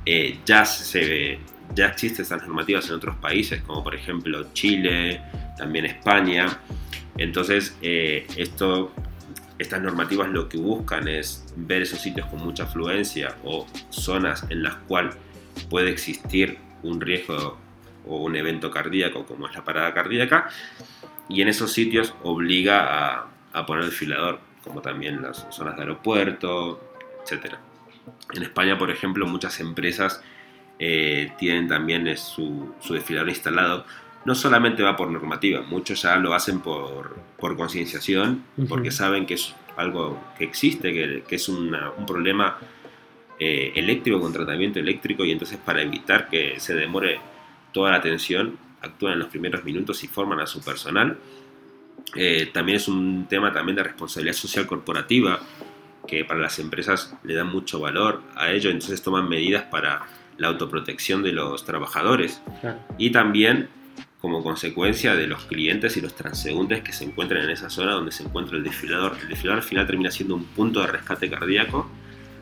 Eh, 0.05 0.39
ya, 0.45 0.65
se, 0.65 1.39
ya 1.73 1.87
existen 1.87 2.23
estas 2.23 2.41
normativas 2.43 2.87
en 2.89 2.95
otros 2.95 3.15
países, 3.17 3.61
como 3.61 3.83
por 3.83 3.95
ejemplo 3.95 4.47
Chile, 4.53 5.21
también 5.57 5.85
España. 5.85 6.59
Entonces, 7.17 7.77
eh, 7.81 8.25
estas 8.35 9.81
normativas 9.81 10.29
lo 10.29 10.49
que 10.49 10.57
buscan 10.57 11.07
es 11.07 11.45
ver 11.55 11.83
esos 11.83 11.99
sitios 11.99 12.27
con 12.27 12.39
mucha 12.39 12.63
afluencia 12.63 13.35
o 13.43 13.67
zonas 13.89 14.45
en 14.49 14.63
las 14.63 14.75
cuales 14.75 15.15
puede 15.69 15.91
existir 15.91 16.57
un 16.83 16.99
riesgo 16.99 17.57
o 18.07 18.23
un 18.23 18.35
evento 18.35 18.71
cardíaco 18.71 19.25
como 19.25 19.47
es 19.47 19.53
la 19.53 19.63
parada 19.63 19.93
cardíaca 19.93 20.49
y 21.29 21.41
en 21.41 21.47
esos 21.47 21.71
sitios 21.71 22.15
obliga 22.23 23.19
a, 23.19 23.27
a 23.53 23.65
poner 23.65 23.85
el 23.85 23.91
filador 23.91 24.39
como 24.63 24.81
también 24.81 25.21
las 25.21 25.45
zonas 25.51 25.75
de 25.75 25.81
aeropuerto, 25.81 26.81
etc. 27.23 27.55
En 28.33 28.43
España, 28.43 28.77
por 28.77 28.89
ejemplo, 28.89 29.27
muchas 29.27 29.59
empresas 29.59 30.23
eh, 30.83 31.31
tienen 31.37 31.67
también 31.67 32.17
su, 32.17 32.73
su, 32.79 32.95
desfilador 32.95 33.29
instalado. 33.29 33.85
No 34.25 34.33
solamente 34.33 34.81
va 34.81 34.97
por 34.97 35.11
normativa, 35.11 35.61
muchos 35.61 36.01
ya 36.01 36.15
lo 36.15 36.33
hacen 36.33 36.59
por, 36.59 37.15
por 37.37 37.55
concienciación, 37.55 38.43
porque 38.67 38.89
saben 38.89 39.27
que 39.27 39.35
es 39.35 39.53
algo 39.77 40.19
que 40.39 40.43
existe, 40.43 40.91
que, 40.91 41.23
que 41.27 41.35
es 41.35 41.47
una, 41.49 41.91
un 41.91 42.07
problema 42.07 42.57
eh, 43.37 43.73
eléctrico 43.75 44.19
con 44.19 44.33
tratamiento 44.33 44.79
eléctrico 44.79 45.23
y 45.23 45.31
entonces 45.31 45.59
para 45.63 45.83
evitar 45.83 46.29
que 46.29 46.59
se 46.59 46.73
demore 46.73 47.19
toda 47.71 47.91
la 47.91 47.97
atención, 47.97 48.57
actúan 48.81 49.13
en 49.13 49.19
los 49.19 49.27
primeros 49.27 49.63
minutos 49.63 50.03
y 50.03 50.07
forman 50.07 50.39
a 50.39 50.47
su 50.47 50.61
personal. 50.61 51.15
Eh, 52.15 52.49
también 52.51 52.77
es 52.77 52.87
un 52.87 53.27
tema 53.29 53.53
también 53.53 53.75
de 53.75 53.83
responsabilidad 53.83 54.33
social 54.33 54.65
corporativa, 54.65 55.39
que 56.07 56.25
para 56.25 56.39
las 56.39 56.57
empresas 56.57 57.15
le 57.23 57.35
dan 57.35 57.51
mucho 57.51 57.79
valor 57.79 58.23
a 58.35 58.51
ello, 58.51 58.71
entonces 58.71 59.03
toman 59.03 59.29
medidas 59.29 59.63
para 59.65 60.07
la 60.41 60.47
autoprotección 60.47 61.21
de 61.21 61.33
los 61.33 61.63
trabajadores 61.65 62.41
y 62.97 63.11
también 63.11 63.69
como 64.19 64.43
consecuencia 64.43 65.15
de 65.15 65.27
los 65.27 65.45
clientes 65.45 65.97
y 65.97 66.01
los 66.01 66.15
transeúntes 66.15 66.81
que 66.81 66.93
se 66.93 67.05
encuentran 67.05 67.43
en 67.43 67.51
esa 67.51 67.69
zona 67.69 67.93
donde 67.93 68.11
se 68.11 68.23
encuentra 68.23 68.57
el 68.57 68.63
desfilador. 68.63 69.15
El 69.21 69.29
desfilador 69.29 69.61
al 69.61 69.67
final 69.67 69.85
termina 69.85 70.09
siendo 70.09 70.35
un 70.35 70.45
punto 70.45 70.81
de 70.81 70.87
rescate 70.87 71.29
cardíaco 71.29 71.89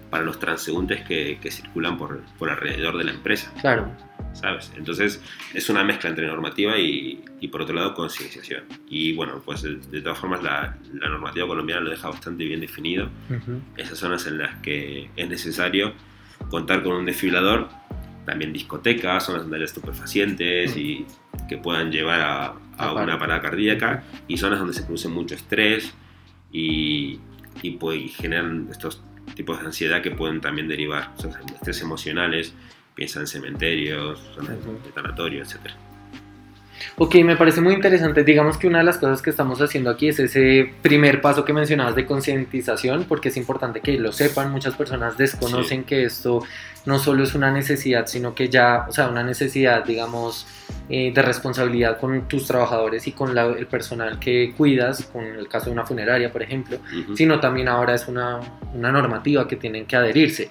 para 0.10 0.24
los 0.24 0.40
transeúntes 0.40 1.02
que, 1.02 1.40
que 1.42 1.52
circulan 1.52 1.98
por, 1.98 2.22
por, 2.38 2.50
alrededor 2.50 2.98
de 2.98 3.04
la 3.04 3.12
empresa. 3.12 3.54
Claro. 3.60 3.92
¿Sabes? 4.34 4.72
Entonces 4.78 5.22
es 5.54 5.70
una 5.70 5.84
mezcla 5.84 6.10
entre 6.10 6.26
normativa 6.26 6.78
y, 6.78 7.24
y 7.42 7.48
por 7.50 7.64
otro 7.64 7.76
lado 7.76 7.94
concienciación. 7.94 8.64
Y 8.88 9.14
bueno, 9.14 9.42
pues 9.44 9.64
de, 9.64 10.02
todas 10.02 10.18
formas 10.18 10.42
la, 10.42 10.78
la, 10.94 11.10
normativa 11.10 11.48
colombiana 11.48 11.82
lo 11.82 11.90
deja 11.90 12.10
bastante 12.10 12.46
bien 12.46 12.62
definido. 12.62 13.10
Uh 13.30 13.34
-huh. 13.34 13.62
Esas 13.76 13.98
zonas 14.00 14.26
en 14.26 14.38
las 14.38 14.56
que 14.62 15.10
es 15.18 15.30
necesario 15.30 15.94
contar 16.50 16.84
con 16.84 16.94
un 16.94 17.06
desfibrilador, 17.06 17.70
también 18.30 18.54
discotecas, 18.54 19.26
zonas 19.26 19.42
donde 19.42 19.58
hay 19.58 19.64
estupefacientes 19.64 20.78
y 20.78 21.06
que 21.48 21.58
puedan 21.58 21.92
llevar 21.92 22.22
a, 22.22 22.54
a 22.78 22.94
una 22.94 23.18
parada 23.18 23.42
cardíaca 23.42 24.04
y 24.28 24.38
zonas 24.38 24.60
donde 24.60 24.74
se 24.76 24.84
produce 24.84 25.10
mucho 25.10 25.34
estrés 25.34 25.92
y, 26.52 27.20
y, 27.64 27.80
y 27.82 28.08
generan 28.10 28.68
estos 28.70 29.02
tipos 29.34 29.60
de 29.60 29.66
ansiedad 29.66 30.04
que 30.04 30.12
pueden 30.12 30.42
también 30.42 30.68
derivar, 30.68 31.12
o 31.18 31.22
sea, 31.22 31.40
estrés 31.56 31.82
emocionales, 31.82 32.54
piensa 32.94 33.20
en 33.20 33.28
cementerios, 33.28 34.20
zonas 34.36 34.58
de 34.84 34.92
tanatorio, 34.92 35.42
etc. 35.42 35.72
Ok, 36.98 37.16
me 37.24 37.36
parece 37.36 37.62
muy 37.62 37.74
interesante. 37.74 38.24
Digamos 38.24 38.58
que 38.58 38.68
una 38.68 38.80
de 38.80 38.84
las 38.84 38.98
cosas 38.98 39.22
que 39.22 39.30
estamos 39.30 39.62
haciendo 39.62 39.90
aquí 39.90 40.10
es 40.10 40.20
ese 40.20 40.74
primer 40.82 41.22
paso 41.22 41.46
que 41.46 41.54
mencionabas 41.54 41.96
de 41.96 42.06
concientización, 42.06 43.06
porque 43.06 43.30
es 43.30 43.38
importante 43.38 43.82
que 43.82 43.98
lo 43.98 44.12
sepan. 44.12 44.52
Muchas 44.52 44.76
personas 44.76 45.18
desconocen 45.18 45.82
sí. 45.82 45.86
que 45.86 46.04
esto 46.04 46.42
no 46.86 47.00
solo 47.00 47.24
es 47.24 47.36
una 47.36 47.52
necesidad, 47.52 48.08
sino 48.08 48.34
que 48.34 48.50
ya, 48.50 48.86
o 48.88 48.92
sea, 48.92 49.10
una 49.10 49.24
necesidad, 49.24 49.84
digamos, 49.86 50.48
eh, 50.90 51.12
de 51.14 51.22
responsabilidad 51.22 52.00
con 52.00 52.28
tus 52.28 52.48
trabajadores 52.48 53.06
y 53.08 53.12
con 53.12 53.36
la, 53.36 53.46
el 53.46 53.68
personal 53.68 54.18
que 54.20 54.54
cuidas, 54.58 55.06
con 55.06 55.24
el 55.24 55.48
caso 55.48 55.68
de 55.68 55.74
una 55.74 55.86
funeraria, 55.86 56.32
por 56.32 56.42
ejemplo, 56.42 56.78
uh 56.78 56.96
-huh. 57.12 57.16
sino 57.16 57.40
también 57.40 57.68
ahora 57.68 57.94
es 57.94 58.08
una, 58.08 58.40
una 58.74 58.92
normativa 58.92 59.48
que 59.48 59.56
tienen 59.56 59.86
que 59.86 59.96
adherirse. 59.96 60.50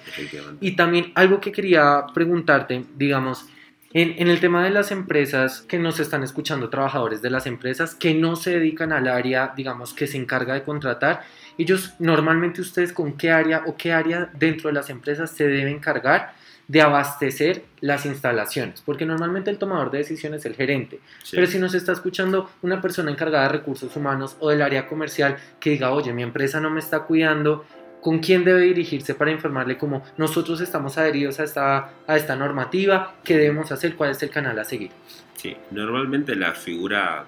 Y 0.61 0.75
también 0.75 1.11
algo 1.15 1.41
que 1.41 1.51
quería 1.51 2.05
preguntarte, 2.13 2.85
digamos, 2.95 3.45
en, 3.93 4.15
en, 4.17 4.29
el 4.29 4.39
tema 4.39 4.63
de 4.63 4.69
las 4.69 4.91
empresas 4.91 5.61
que 5.61 5.79
nos 5.79 5.99
están 5.99 6.23
escuchando, 6.23 6.69
trabajadores 6.69 7.21
de 7.21 7.29
las 7.29 7.47
empresas 7.47 7.95
que 7.95 8.13
no 8.13 8.35
se 8.35 8.51
dedican 8.51 8.91
al 8.93 9.07
área, 9.07 9.53
digamos, 9.55 9.93
que 9.93 10.07
se 10.07 10.17
encarga 10.17 10.53
de 10.53 10.63
contratar, 10.63 11.23
ellos 11.57 11.93
normalmente 11.99 12.61
ustedes 12.61 12.93
con 12.93 13.17
qué 13.17 13.31
área 13.31 13.63
o 13.65 13.75
qué 13.75 13.91
área 13.91 14.29
dentro 14.33 14.69
de 14.69 14.73
las 14.73 14.89
empresas 14.89 15.31
se 15.31 15.47
deben 15.47 15.67
encargar 15.67 16.33
de 16.69 16.83
abastecer 16.83 17.63
las 17.81 18.05
instalaciones, 18.05 18.81
porque 18.81 19.03
normalmente 19.03 19.49
el 19.49 19.57
tomador 19.57 19.89
de 19.89 19.97
decisiones 19.97 20.41
es 20.41 20.45
el 20.45 20.55
gerente, 20.55 20.99
sí. 21.23 21.35
pero 21.35 21.47
si 21.47 21.57
nos 21.57 21.73
está 21.73 21.93
escuchando 21.93 22.47
una 22.61 22.79
persona 22.79 23.09
encargada 23.09 23.45
de 23.45 23.53
recursos 23.53 23.95
humanos 23.95 24.37
o 24.39 24.49
del 24.49 24.61
área 24.61 24.87
comercial 24.87 25.37
que 25.59 25.71
diga, 25.71 25.91
oye, 25.91 26.13
mi 26.13 26.21
empresa 26.21 26.61
no 26.61 26.69
me 26.69 26.79
está 26.79 26.99
cuidando, 27.01 27.65
con 28.01 28.19
quién 28.19 28.43
debe 28.43 28.61
dirigirse 28.61 29.15
para 29.15 29.31
informarle 29.31 29.77
como 29.77 30.03
nosotros 30.17 30.61
estamos 30.61 30.97
adheridos 30.97 31.39
a 31.39 31.43
esta, 31.43 31.93
a 32.07 32.15
esta 32.15 32.35
normativa, 32.35 33.15
qué 33.23 33.37
debemos 33.37 33.71
hacer, 33.71 33.95
cuál 33.95 34.11
es 34.11 34.23
el 34.23 34.29
canal 34.29 34.57
a 34.59 34.63
seguir. 34.63 34.91
Sí, 35.35 35.55
normalmente 35.71 36.35
la 36.35 36.53
figura 36.53 37.25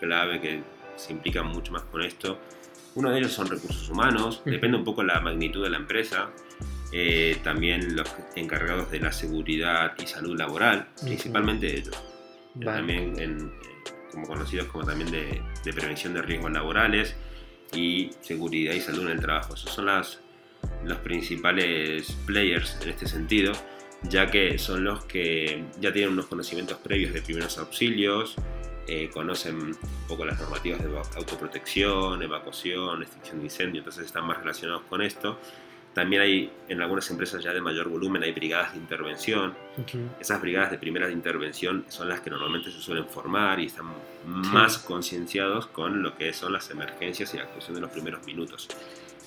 clave 0.00 0.40
que 0.40 0.60
se 0.96 1.12
implica 1.12 1.42
mucho 1.42 1.72
más 1.72 1.82
con 1.82 2.02
esto, 2.02 2.38
uno 2.94 3.10
de 3.10 3.18
ellos 3.18 3.32
son 3.32 3.48
recursos 3.48 3.88
humanos, 3.90 4.42
depende 4.44 4.78
un 4.78 4.84
poco 4.84 5.02
la 5.02 5.20
magnitud 5.20 5.62
de 5.62 5.70
la 5.70 5.76
empresa, 5.76 6.30
eh, 6.92 7.36
también 7.44 7.94
los 7.94 8.08
encargados 8.36 8.90
de 8.90 9.00
la 9.00 9.12
seguridad 9.12 9.92
y 10.02 10.06
salud 10.06 10.38
laboral, 10.38 10.88
principalmente 11.02 11.76
ellos, 11.76 12.02
vale. 12.54 12.78
también 12.78 13.20
en, 13.20 13.52
como 14.10 14.26
conocidos 14.26 14.68
como 14.68 14.86
también 14.86 15.10
de, 15.10 15.42
de 15.62 15.72
prevención 15.74 16.14
de 16.14 16.22
riesgos 16.22 16.50
laborales, 16.52 17.14
y 17.74 18.10
seguridad 18.20 18.74
y 18.74 18.80
salud 18.80 19.02
en 19.02 19.12
el 19.12 19.20
trabajo. 19.20 19.54
Esos 19.54 19.72
son 19.72 19.86
las, 19.86 20.20
los 20.84 20.98
principales 20.98 22.16
players 22.26 22.78
en 22.82 22.90
este 22.90 23.06
sentido, 23.06 23.52
ya 24.02 24.30
que 24.30 24.58
son 24.58 24.84
los 24.84 25.04
que 25.04 25.64
ya 25.80 25.92
tienen 25.92 26.12
unos 26.12 26.26
conocimientos 26.26 26.78
previos 26.78 27.12
de 27.12 27.22
primeros 27.22 27.58
auxilios, 27.58 28.36
eh, 28.88 29.10
conocen 29.12 29.56
un 29.56 29.76
poco 30.06 30.24
las 30.24 30.38
normativas 30.38 30.80
de 30.80 30.96
autoprotección, 31.16 32.22
evacuación, 32.22 33.02
extinción 33.02 33.38
de 33.38 33.44
incendio, 33.44 33.80
entonces 33.80 34.06
están 34.06 34.26
más 34.26 34.38
relacionados 34.38 34.82
con 34.82 35.02
esto. 35.02 35.40
También 35.96 36.20
hay 36.20 36.52
en 36.68 36.82
algunas 36.82 37.10
empresas 37.10 37.42
ya 37.42 37.54
de 37.54 37.62
mayor 37.62 37.88
volumen 37.88 38.22
hay 38.22 38.32
brigadas 38.32 38.74
de 38.74 38.80
intervención. 38.80 39.56
Okay. 39.80 40.06
Esas 40.20 40.42
brigadas 40.42 40.70
de 40.70 40.76
primeras 40.76 41.08
de 41.08 41.14
intervención 41.14 41.86
son 41.88 42.10
las 42.10 42.20
que 42.20 42.28
normalmente 42.28 42.70
se 42.70 42.82
suelen 42.82 43.06
formar 43.06 43.58
y 43.60 43.64
están 43.64 43.86
sí. 43.86 44.50
más 44.52 44.76
concienciados 44.76 45.68
con 45.68 46.02
lo 46.02 46.14
que 46.14 46.34
son 46.34 46.52
las 46.52 46.68
emergencias 46.68 47.32
y 47.32 47.38
la 47.38 47.44
actuación 47.44 47.76
de 47.76 47.80
los 47.80 47.90
primeros 47.90 48.26
minutos. 48.26 48.68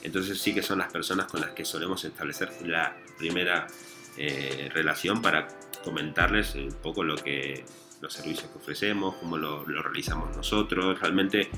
Entonces 0.03 0.39
sí 0.39 0.53
que 0.53 0.61
son 0.61 0.77
las 0.77 0.91
personas 0.91 1.25
con 1.25 1.41
las 1.41 1.49
que 1.53 1.65
solemos 1.65 2.05
establecer 2.05 2.51
la 2.63 2.95
primera 3.17 3.65
eh, 4.15 4.69
relación 4.71 5.23
para 5.23 5.47
comentarles 5.83 6.53
un 6.53 6.71
poco 6.83 7.03
lo 7.03 7.15
que 7.15 7.65
los 7.99 8.13
servicios 8.13 8.47
que 8.51 8.59
ofrecemos, 8.59 9.15
cómo 9.15 9.39
lo, 9.39 9.65
lo 9.65 9.81
realizamos 9.81 10.37
nosotros. 10.37 10.99
Realmente 10.99 11.49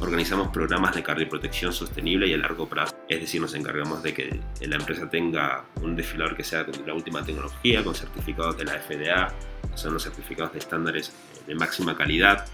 organizamos 0.00 0.48
programas 0.48 0.94
de 0.94 1.02
cardioprotección 1.02 1.72
sostenible 1.72 2.26
y 2.26 2.34
a 2.34 2.38
largo 2.38 2.68
plazo. 2.68 2.96
Es 3.08 3.20
decir, 3.20 3.40
nos 3.40 3.54
encargamos 3.54 4.02
de 4.02 4.12
que 4.12 4.40
la 4.60 4.76
empresa 4.76 5.08
tenga 5.08 5.64
un 5.82 5.94
desfilador 5.96 6.36
que 6.36 6.44
sea 6.44 6.64
de 6.64 6.86
la 6.86 6.94
última 6.94 7.24
tecnología, 7.24 7.84
con 7.84 7.94
certificados 7.94 8.56
de 8.56 8.64
la 8.64 8.72
FDA, 8.72 9.32
que 9.70 9.78
son 9.78 9.94
los 9.94 10.02
certificados 10.02 10.52
de 10.52 10.58
estándares 10.58 11.12
de 11.46 11.54
máxima 11.54 11.96
calidad. 11.96 12.46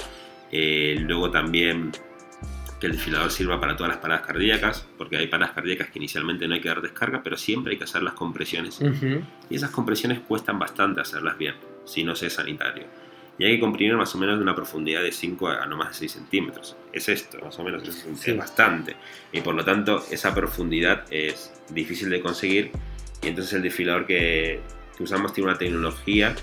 Eh, 0.52 0.96
luego 1.00 1.30
también 1.30 1.92
que 2.78 2.86
el 2.86 2.92
desfilador 2.92 3.30
sirva 3.30 3.60
para 3.60 3.76
todas 3.76 3.92
las 3.92 3.98
paradas 3.98 4.26
cardíacas, 4.26 4.86
porque 4.96 5.18
hay 5.18 5.26
paradas 5.26 5.54
cardíacas 5.54 5.90
que 5.90 5.98
inicialmente 5.98 6.48
no 6.48 6.54
hay 6.54 6.60
que 6.60 6.68
dar 6.68 6.80
descarga, 6.80 7.22
pero 7.22 7.36
siempre 7.36 7.72
hay 7.72 7.78
que 7.78 7.84
hacer 7.84 8.02
las 8.02 8.14
compresiones. 8.14 8.80
Uh 8.80 8.86
-huh. 8.86 9.22
Y 9.50 9.56
esas 9.56 9.70
compresiones 9.70 10.20
cuestan 10.20 10.58
bastante 10.58 11.00
hacerlas 11.02 11.36
bien, 11.36 11.56
si 11.84 12.04
no 12.04 12.14
se 12.14 12.28
es 12.28 12.32
sanitario 12.32 12.86
y 13.40 13.44
hay 13.46 13.54
que 13.54 13.60
comprimir 13.60 13.96
más 13.96 14.14
o 14.14 14.18
menos 14.18 14.36
de 14.36 14.42
una 14.42 14.54
profundidad 14.54 15.02
de 15.02 15.12
5 15.12 15.48
a 15.48 15.64
no 15.64 15.74
más 15.74 15.88
de 15.88 15.94
6 15.94 16.12
centímetros. 16.12 16.76
Es 16.92 17.08
esto, 17.08 17.38
más 17.42 17.58
o 17.58 17.64
menos, 17.64 17.88
es, 17.88 18.06
sí. 18.20 18.32
bastante. 18.32 18.96
Y 19.32 19.40
por 19.40 19.54
lo 19.54 19.64
tanto, 19.64 20.04
esa 20.10 20.34
profundidad 20.34 21.10
es 21.10 21.50
difícil 21.70 22.10
de 22.10 22.20
conseguir. 22.20 22.70
Y 23.22 23.28
entonces 23.28 23.54
el 23.54 23.62
desfilador 23.62 24.04
que, 24.04 24.60
que 24.94 25.02
usamos 25.02 25.32
tiene 25.32 25.48
una 25.48 25.58
tecnología 25.58 26.36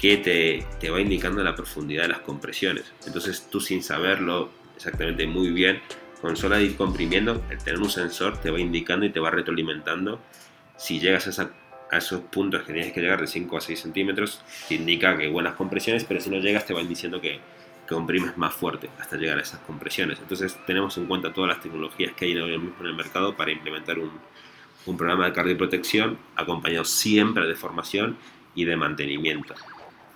que 0.00 0.16
te, 0.16 0.64
te, 0.80 0.88
va 0.88 0.98
indicando 0.98 1.44
la 1.44 1.54
profundidad 1.54 2.04
de 2.04 2.08
las 2.08 2.20
compresiones. 2.20 2.90
Entonces 3.06 3.48
tú 3.50 3.60
sin 3.60 3.82
saberlo 3.82 4.48
exactamente 4.74 5.26
muy 5.26 5.50
bien, 5.50 5.82
con 6.22 6.38
solo 6.38 6.58
ir 6.58 6.74
comprimiendo, 6.74 7.44
el 7.50 7.58
tener 7.58 7.78
un 7.78 7.90
sensor 7.90 8.40
te 8.40 8.50
va 8.50 8.58
indicando 8.58 9.04
y 9.04 9.10
te 9.10 9.20
va 9.20 9.30
retroalimentando. 9.30 10.18
Si 10.78 11.00
llegas 11.00 11.38
a, 11.38 11.50
esos 11.98 12.20
puntos 12.22 12.62
que 12.62 12.72
tienes 12.72 12.92
que 12.92 13.00
llegar 13.00 13.20
de 13.20 13.26
5 13.26 13.56
a 13.56 13.60
6 13.60 13.80
centímetros, 13.80 14.42
te 14.68 14.74
indica 14.74 15.16
que 15.16 15.28
buenas 15.28 15.54
compresiones, 15.54 16.04
pero 16.04 16.20
si 16.20 16.30
no 16.30 16.38
llegas 16.38 16.66
te 16.66 16.72
van 16.72 16.88
diciendo 16.88 17.20
que, 17.20 17.40
que 17.86 17.94
comprimes 17.94 18.36
más 18.36 18.54
fuerte 18.54 18.88
hasta 18.98 19.16
llegar 19.16 19.38
a 19.38 19.42
esas 19.42 19.60
compresiones. 19.60 20.18
Entonces 20.20 20.56
tenemos 20.66 20.96
en 20.98 21.06
cuenta 21.06 21.32
todas 21.32 21.48
las 21.48 21.60
tecnologías 21.60 22.12
que 22.14 22.26
hay 22.26 22.38
ahora 22.38 22.58
mismo 22.58 22.76
en 22.80 22.86
el 22.86 22.94
mercado 22.94 23.36
para 23.36 23.50
implementar 23.50 23.98
un, 23.98 24.10
un 24.86 24.96
programa 24.96 25.26
de 25.26 25.32
cardioprotección 25.32 26.18
acompañado 26.36 26.84
siempre 26.84 27.46
de 27.46 27.54
formación 27.54 28.16
y 28.54 28.64
de 28.64 28.76
mantenimiento. 28.76 29.54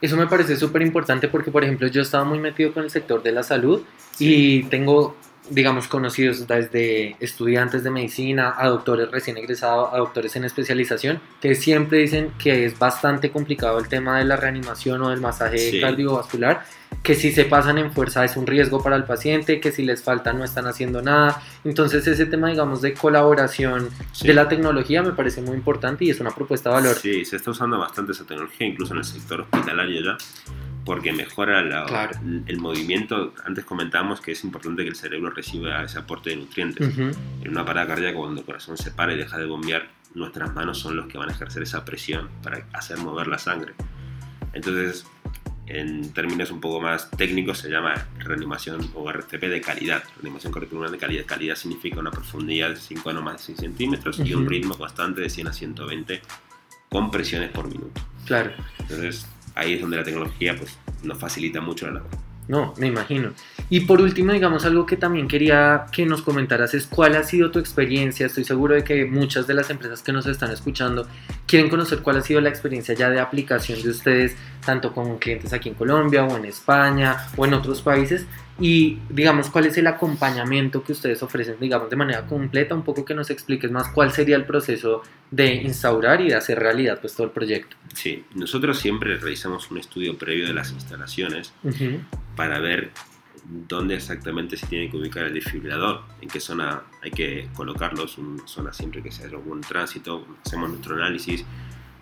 Eso 0.01 0.17
me 0.17 0.27
parece 0.27 0.57
súper 0.57 0.83
importante 0.83 1.29
porque, 1.29 1.51
por 1.51 1.65
ejemplo, 1.65 1.87
yo 1.89 2.03
estaba 2.03 2.25
muy 2.25 2.39
metido 2.39 2.73
con 2.73 2.85
el 2.85 2.91
sector 2.91 3.23
de 3.23 3.33
la 3.33 3.43
salud 3.43 3.83
y 4.19 4.65
tengo, 4.65 5.17
digamos, 5.51 5.89
conocidos 5.89 6.47
desde 6.47 7.17
estudiantes 7.21 7.85
de 7.85 7.91
medicina 7.91 8.55
a 8.57 8.69
doctores 8.69 9.11
recién 9.11 9.37
egresados, 9.37 9.91
a 9.93 9.99
doctores 9.99 10.35
en 10.37 10.45
especialización, 10.45 11.21
que 11.41 11.55
siempre 11.55 11.99
dicen 11.99 12.33
que 12.39 12.65
es 12.65 12.79
bastante 12.79 13.31
complicado 13.31 13.79
el 13.79 13.89
tema 13.89 14.19
de 14.19 14.25
la 14.25 14.37
reanimación 14.37 15.03
o 15.03 15.11
del 15.11 15.21
masaje 15.21 15.81
cardiovascular 15.81 16.65
que 17.03 17.15
si 17.15 17.33
se 17.33 17.45
pasan 17.45 17.79
en 17.79 17.93
fuerza 17.93 18.25
es 18.25 18.37
un 18.37 18.47
riesgo 18.47 18.83
para 18.83 18.97
el 18.97 19.05
paciente, 19.05 19.61
que 19.61 19.73
si 19.73 19.85
les 19.85 20.03
falta 20.03 20.33
no 20.33 20.43
están 20.43 20.67
haciendo 20.67 21.03
nada. 21.03 21.43
Entonces 21.63 22.07
ese 22.07 22.27
tema, 22.27 22.49
digamos, 22.49 22.81
de 22.81 22.95
colaboración 22.95 23.91
de 24.23 24.35
la 24.35 24.49
tecnología 24.49 25.03
me 25.03 25.13
parece 25.13 25.43
muy 25.43 25.55
importante 25.55 26.07
y 26.07 26.11
es 26.11 26.21
una 26.21 26.31
propuesta 26.31 26.71
de 26.71 26.77
valor. 26.77 26.97
Sí, 26.97 27.25
se 27.27 27.37
está 27.37 27.51
usando 27.51 27.79
bastante 27.79 28.13
esa 28.13 28.25
tecnología, 28.25 28.67
incluso 28.67 28.95
en 28.95 29.01
el 29.01 29.05
sector 29.05 29.43
hospitalario 29.43 30.03
ya, 30.03 30.17
porque 30.85 31.13
mejora 31.13 31.61
el 32.47 32.59
movimiento. 32.59 33.35
Antes 33.45 33.65
comentábamos 33.65 34.21
que 34.21 34.33
es 34.33 34.45
importante 34.45 34.83
que 34.83 34.91
el 34.91 34.97
cerebro 34.97 35.31
reciba 35.31 35.83
ese 35.83 35.99
aporte 35.99 36.31
de 36.31 36.37
nutrientes. 36.37 36.97
En 36.99 37.49
una 37.49 37.65
parada 37.65 37.87
cardíaca, 37.87 38.19
cuando 38.19 38.41
el 38.41 38.47
corazón 38.47 38.77
se 38.77 38.91
para 38.91 39.13
y 39.13 39.17
deja 39.17 39.39
de 39.39 39.47
bombear, 39.47 39.89
nuestras 40.15 40.55
manos 40.55 40.79
son 40.79 40.97
los 40.97 41.07
que 41.07 41.19
van 41.19 41.31
a 41.31 41.33
ejercer 41.33 41.63
esa 41.63 41.85
presión 41.85 42.29
para 42.43 42.67
hacer 42.73 42.99
mover 42.99 43.27
la 43.27 43.39
sangre. 43.39 43.75
Entonces, 44.53 45.07
en 45.67 46.13
términos 46.13 46.51
un 46.51 46.61
poco 46.61 46.81
más 46.81 47.11
técnicos 47.11 47.59
se 47.59 47.71
llama 47.71 47.95
reanimación 48.19 48.91
o 48.95 49.09
RCP 49.09 49.45
de 49.45 49.61
calidad, 49.61 50.05
reanimación 50.17 50.53
cardiopulmonar 50.53 50.93
de 50.93 50.99
calidad. 50.99 51.25
Calidad 51.25 51.57
significa 51.57 52.01
una 52.01 52.11
profundidad 52.11 52.71
de 52.71 52.77
5 52.77 53.11
a 53.11 53.13
no 53.15 53.23
más 53.23 53.39
de 53.39 53.55
6 53.55 53.59
centímetros 53.59 54.21
y 54.21 54.35
un 54.35 54.47
ritmo 54.47 54.77
constante 54.77 55.23
de 55.23 55.31
100 55.31 55.49
a 55.49 55.53
120 55.53 56.23
compresiones 56.91 57.51
por 57.51 57.69
minuto. 57.69 58.01
Claro. 58.27 58.53
Entonces 58.79 59.27
ahí 59.55 59.75
es 59.75 59.81
donde 59.81 59.97
la 59.97 60.05
tecnología 60.05 60.55
pues, 60.57 60.79
nos 61.03 61.19
facilita 61.19 61.61
mucho 61.61 61.87
la 61.87 61.95
labor. 61.95 62.11
No, 62.47 62.75
me 62.77 62.89
imagino. 62.89 63.33
Y 63.71 63.81
por 63.81 64.03
último, 64.03 64.33
digamos, 64.33 64.67
algo 64.67 64.85
que 64.85 64.99
también 64.99 65.29
quería 65.29 65.87
que 65.91 66.05
nos 66.05 66.21
comentaras 66.21 66.75
es 66.75 66.87
cuál 66.87 67.17
ha 67.17 67.25
sido 67.25 67.51
tu 67.51 67.59
experiencia. 67.59 68.27
Estoy 68.27 68.45
seguro 68.45 68.75
de 68.75 68.85
que 68.85 69.07
muchas 69.07 69.47
de 69.47 69.55
las 69.55 69.71
empresas 69.71 70.03
que 70.03 70.13
nos 70.13 70.27
están 70.27 70.51
escuchando 70.51 71.07
quieren 71.47 71.71
conocer 71.71 72.01
cuál 72.01 72.19
ha 72.19 72.21
sido 72.21 72.43
la 72.43 72.51
experiencia 72.51 72.95
ya 72.95 73.09
de 73.09 73.19
aplicación 73.19 73.83
de 73.83 73.89
ustedes, 73.89 74.37
tanto 74.65 74.93
con 74.93 75.19
clientes 75.19 75.55
aquí 75.55 75.71
en 75.71 75.75
Colombia 75.75 76.25
o 76.25 76.37
en 76.37 76.45
España 76.45 77.29
o 77.37 77.47
en 77.47 77.55
otros 77.55 77.81
países. 77.81 78.27
Y 78.61 78.99
digamos, 79.09 79.51
cuál 79.51 79.67
es 79.67 79.77
el 79.79 79.87
acompañamiento 79.89 80.85
que 80.85 80.93
ustedes 80.93 81.23
ofrecen, 81.23 81.57
digamos, 81.61 81.91
de 81.91 81.97
manera 81.97 82.27
completa, 82.27 82.75
un 82.75 82.85
poco 82.85 83.05
que 83.05 83.15
nos 83.15 83.31
expliques 83.31 83.71
más 83.71 83.89
cuál 83.89 84.13
sería 84.13 84.37
el 84.37 84.45
proceso 84.45 85.03
de 85.31 85.55
instaurar 85.55 86.21
y 86.21 86.29
de 86.29 86.37
hacer 86.37 86.61
realidad 86.61 87.01
pues 87.01 87.15
todo 87.15 87.27
el 87.27 87.33
proyecto. 87.33 87.77
Sí, 87.95 88.25
nosotros 88.35 88.79
siempre 88.79 89.17
realizamos 89.17 89.71
un 89.71 89.79
estudio 89.79 90.17
previo 90.17 90.47
de 90.47 90.55
las 90.55 90.71
instalaciones 90.71 91.53
para 92.37 92.61
ver 92.61 92.93
dónde 93.45 93.97
exactamente 93.97 94.57
se 94.57 94.67
tiene 94.67 94.89
que 94.89 94.97
ubicar 94.97 95.25
el 95.25 95.35
desfibrilador, 95.35 96.03
en 96.21 96.29
qué 96.29 96.41
zona 96.41 96.83
hay 97.03 97.11
que 97.11 97.49
colocarlos, 97.55 98.19
una 98.19 98.47
zona 98.47 98.73
siempre 98.73 99.03
que 99.03 99.11
sea 99.11 99.27
algún 99.27 99.61
tránsito, 99.61 100.27
hacemos 100.45 100.71
nuestro 100.71 100.95
análisis, 100.95 101.45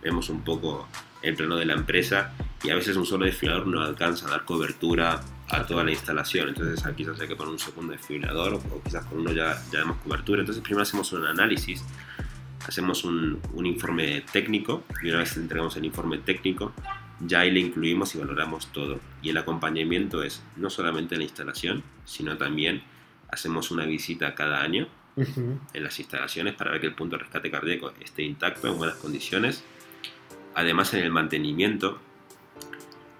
vemos 0.02 0.28
un 0.28 0.42
poco 0.42 0.86
el 1.22 1.34
plano 1.34 1.56
de 1.56 1.64
la 1.64 1.74
empresa 1.74 2.32
y 2.62 2.70
a 2.70 2.74
veces 2.74 2.96
un 2.96 3.06
solo 3.06 3.24
desfibrilador 3.24 3.66
no 3.66 3.80
alcanza 3.80 4.26
a 4.26 4.30
dar 4.30 4.44
cobertura 4.44 5.20
a 5.52 5.66
toda 5.66 5.84
la 5.84 5.90
instalación, 5.90 6.48
entonces 6.48 6.82
quizás 6.96 7.20
hay 7.20 7.28
que 7.28 7.36
poner 7.36 7.52
un 7.52 7.58
segundo 7.58 7.92
desfibrilador 7.92 8.54
o 8.54 8.82
quizás 8.82 9.04
con 9.04 9.20
uno 9.20 9.32
ya, 9.32 9.62
ya 9.70 9.80
damos 9.80 9.98
cobertura, 9.98 10.40
entonces 10.40 10.62
primero 10.62 10.82
hacemos 10.82 11.12
un 11.12 11.26
análisis, 11.26 11.84
hacemos 12.66 13.04
un, 13.04 13.40
un 13.52 13.66
informe 13.66 14.24
técnico 14.32 14.82
y 15.02 15.10
una 15.10 15.18
vez 15.18 15.36
entregamos 15.36 15.76
el 15.76 15.84
informe 15.84 16.18
técnico 16.18 16.72
ya 17.26 17.40
ahí 17.40 17.50
le 17.50 17.60
incluimos 17.60 18.14
y 18.14 18.18
valoramos 18.18 18.68
todo. 18.68 19.00
Y 19.22 19.30
el 19.30 19.38
acompañamiento 19.38 20.22
es 20.22 20.42
no 20.56 20.70
solamente 20.70 21.16
la 21.16 21.22
instalación, 21.24 21.82
sino 22.04 22.36
también 22.36 22.82
hacemos 23.28 23.70
una 23.70 23.84
visita 23.84 24.34
cada 24.34 24.60
año 24.60 24.88
en 25.16 25.84
las 25.84 25.98
instalaciones 25.98 26.54
para 26.54 26.70
ver 26.72 26.80
que 26.80 26.86
el 26.86 26.94
punto 26.94 27.16
de 27.16 27.22
rescate 27.22 27.50
cardíaco 27.50 27.92
esté 28.00 28.22
intacto, 28.22 28.68
en 28.68 28.78
buenas 28.78 28.96
condiciones. 28.96 29.62
Además, 30.54 30.92
en 30.94 31.04
el 31.04 31.10
mantenimiento, 31.10 31.98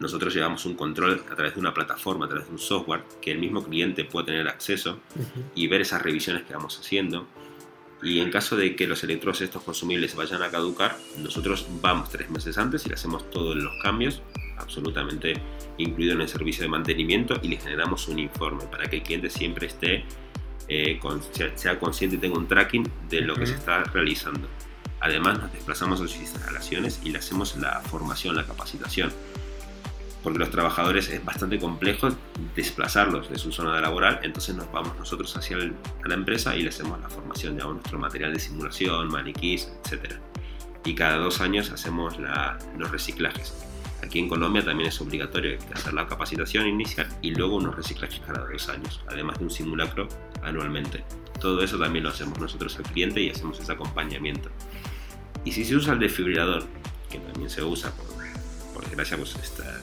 nosotros 0.03 0.35
llevamos 0.35 0.67
un 0.67 0.75
control 0.75 1.23
a 1.31 1.35
través 1.35 1.55
de 1.55 1.61
una 1.61 1.73
plataforma, 1.73 2.27
a 2.27 2.29
través 2.29 2.49
de 2.49 2.53
un 2.53 2.59
software, 2.59 3.05
que 3.23 3.31
el 3.31 3.38
mismo 3.38 3.62
cliente 3.65 4.05
puede 4.05 4.27
tener 4.27 4.49
acceso 4.49 4.99
y 5.55 5.69
ver 5.69 5.81
esas 5.81 6.03
revisiones 6.03 6.43
que 6.43 6.53
vamos 6.53 6.79
haciendo. 6.79 7.27
Y 8.03 8.19
en 8.19 8.31
caso 8.31 8.57
de 8.57 8.75
que 8.75 8.88
los 8.88 9.05
electrodos 9.05 9.41
estos 9.43 9.62
consumibles 9.62 10.17
vayan 10.17 10.43
a 10.43 10.51
caducar, 10.51 10.99
nosotros 11.19 11.69
vamos 11.81 12.11
tres 12.11 12.29
meses 12.31 12.59
antes 12.59 12.85
y 12.85 12.88
le 12.88 12.97
hacemos 12.97 13.31
todos 13.31 13.55
los 13.55 13.73
cambios, 13.81 14.23
absolutamente 14.59 15.41
incluido 15.79 16.15
en 16.15 16.23
el 16.23 16.29
servicio 16.29 16.65
de 16.65 16.69
mantenimiento, 16.69 17.38
y 17.41 17.49
le 17.49 17.59
generamos 17.59 18.09
un 18.09 18.19
informe 18.19 18.65
para 18.65 18.91
que 18.91 18.97
el 18.97 19.03
cliente 19.05 19.31
siempre 19.31 19.69
esté, 19.69 20.05
eh, 20.67 20.99
sea, 21.55 21.79
consciente 21.79 22.17
y 22.17 22.19
tenga 22.19 22.37
un 22.37 22.49
tracking 22.49 22.91
de 23.09 23.21
lo 23.21 23.37
que 23.37 23.47
se 23.47 23.55
está 23.55 23.85
realizando. 23.85 24.49
Además, 24.99 25.38
nos 25.41 25.53
desplazamos 25.53 26.01
a 26.01 26.09
sus 26.09 26.17
instalaciones 26.17 27.01
y 27.05 27.11
le 27.11 27.19
hacemos 27.19 27.57
la 27.57 27.81
formación, 27.81 28.35
la 28.35 28.45
capacitación 28.45 29.12
porque 30.22 30.38
los 30.38 30.50
trabajadores 30.50 31.08
es 31.08 31.24
bastante 31.24 31.58
complejo 31.58 32.08
desplazarlos 32.54 33.28
de 33.28 33.38
su 33.38 33.52
zona 33.52 33.80
laboral, 33.80 34.20
entonces 34.22 34.54
nos 34.54 34.70
vamos 34.70 34.96
nosotros 34.96 35.37
hacia 35.37 35.56
la 35.58 36.14
empresa 36.14 36.56
y 36.56 36.62
le 36.62 36.68
hacemos 36.68 37.00
la 37.00 37.08
formación, 37.08 37.56
de 37.56 37.64
nuestro 37.64 37.98
material 37.98 38.32
de 38.32 38.38
simulación, 38.38 39.08
maniquís, 39.08 39.72
etc. 39.85 40.14
Y 40.85 40.94
cada 40.94 41.16
dos 41.16 41.40
años 41.40 41.70
hacemos 41.70 42.16
los 42.78 42.90
reciclajes. 42.90 43.66
Aquí 44.02 44.18
en 44.18 44.28
Colombia 44.28 44.64
también 44.64 44.88
es 44.88 45.00
obligatorio 45.00 45.58
hacer 45.72 45.94
la 45.94 46.06
capacitación 46.06 46.66
inicial 46.66 47.08
y 47.22 47.32
luego 47.35 47.56
unos 47.56 47.76
reciclajes 47.76 48.20
cada 48.26 48.44
dos 48.48 48.68
años, 48.68 49.00
además 49.08 49.38
de 49.38 49.44
un 49.44 49.50
simulacro 49.50 50.08
anualmente. 50.42 51.04
Todo 51.40 51.62
eso 51.62 51.78
también 51.78 52.04
lo 52.04 52.11
hacemos 52.11 52.38
nosotros 52.38 52.76
al 52.78 52.85
cliente 52.85 53.20
y 53.20 53.30
hacemos 53.30 53.61
ese 53.61 53.72
acompañamiento. 53.72 54.50
Y 55.44 55.52
si 55.52 55.64
se 55.64 55.76
usa 55.76 55.94
el 55.94 56.00
desfibrilador, 56.00 56.64
que 57.11 57.18
también 57.18 57.50
se 57.50 57.62
usa 57.62 57.90
por 57.92 58.12
desgracia, 58.96 59.16
pues 59.16 59.35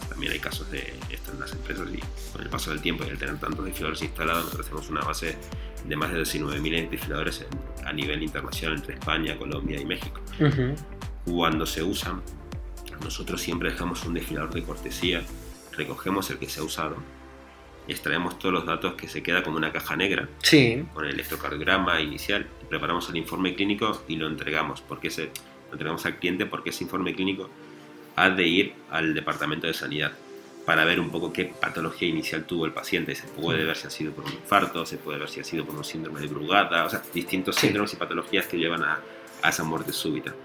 también 0.08 0.34
hay 0.34 0.39
casos 0.39 0.69
de 0.72 0.93
esto 1.10 1.32
en 1.32 1.39
las 1.39 1.52
empresas 1.52 1.88
y 1.91 2.00
con 2.32 2.41
el 2.41 2.50
paso 2.50 2.69
del 2.72 2.82
tiempo 2.82 3.04
y 3.06 3.10
al 3.10 3.17
tener 3.17 3.38
tantos 3.39 3.65
desfibriladores 3.65 4.02
instalados, 4.04 4.45
nosotros 4.45 4.67
tenemos 4.67 4.89
una 4.89 5.02
base 5.02 5.36
de 5.86 5.95
más 5.95 6.12
de 6.12 6.22
19.000 6.22 6.89
desfibriladores 6.89 7.45
a 7.86 7.93
nivel 7.93 8.22
internacional 8.22 8.78
entre 8.78 8.93
España, 8.95 9.38
Colombia 9.38 9.80
y 9.80 9.86
México. 9.86 10.22
Cuando 11.26 11.65
se 11.65 11.84
usan, 11.84 12.22
nosotros 13.04 13.41
siempre 13.41 13.72
dejamos 13.72 14.04
un 14.06 14.13
desfibrilador 14.13 14.54
de 14.54 14.63
cortesía, 14.63 15.24
recogemos 15.76 16.30
el 16.30 16.38
que 16.38 16.50
se 16.50 16.60
ha 16.60 16.63
usado, 16.63 16.98
extraemos 17.88 18.38
todos 18.38 18.54
los 18.54 18.65
datos 18.65 18.93
que 18.93 19.08
se 19.08 19.24
queda 19.24 19.41
como 19.41 19.58
una 19.58 19.72
caja 19.72 19.95
negra 19.95 20.30
sí. 20.43 20.86
con 20.93 21.06
el 21.06 21.13
electrocardiograma 21.13 22.00
inicial, 22.02 22.45
preparamos 22.69 23.10
el 23.10 23.15
informe 23.15 23.56
clínico 23.56 24.04
y 24.08 24.17
lo 24.17 24.28
entregamos, 24.28 24.82
porque 24.82 25.10
se, 25.10 25.32
lo 25.67 25.74
entregamos 25.74 26.06
al 26.06 26.19
cliente 26.19 26.45
porque 26.45 26.69
ese 26.69 26.84
informe 26.84 27.15
clínico 27.15 27.50
ha 28.20 28.30
de 28.30 28.46
ir 28.46 28.74
al 28.92 29.14
departamento 29.14 29.66
de 29.66 29.74
sanidad 29.74 30.12
para 30.66 30.84
ver 30.84 31.00
un 31.00 31.10
poco 31.10 31.32
qué 31.32 31.46
patología 31.46 32.10
inicial 32.10 32.44
tuvo 32.44 32.66
el 32.66 32.74
paciente. 32.74 33.16
Se 33.16 33.26
puede 33.28 33.64
ver 33.64 33.78
si 33.78 33.88
ha 33.88 33.90
sido 33.90 34.12
por 34.12 34.26
un 34.26 34.34
infarto, 34.34 34.86
se 34.86 34.98
puede 34.98 35.18
ver 35.18 35.30
si 35.30 35.40
ha 35.40 35.44
sido 35.46 35.66
por 35.66 35.76
un 35.76 35.86
síndrome 35.86 36.20
de 36.20 36.28
Brugada, 36.28 36.84
o 36.84 36.90
sea, 36.90 37.02
distintos 37.14 37.56
síndromes 37.56 37.94
y 37.94 37.96
patologías 37.96 38.46
que 38.46 38.58
llevan 38.58 38.84
a, 38.84 39.00
esa 39.48 39.64
muerte 39.64 39.94
súbita. 39.94 40.36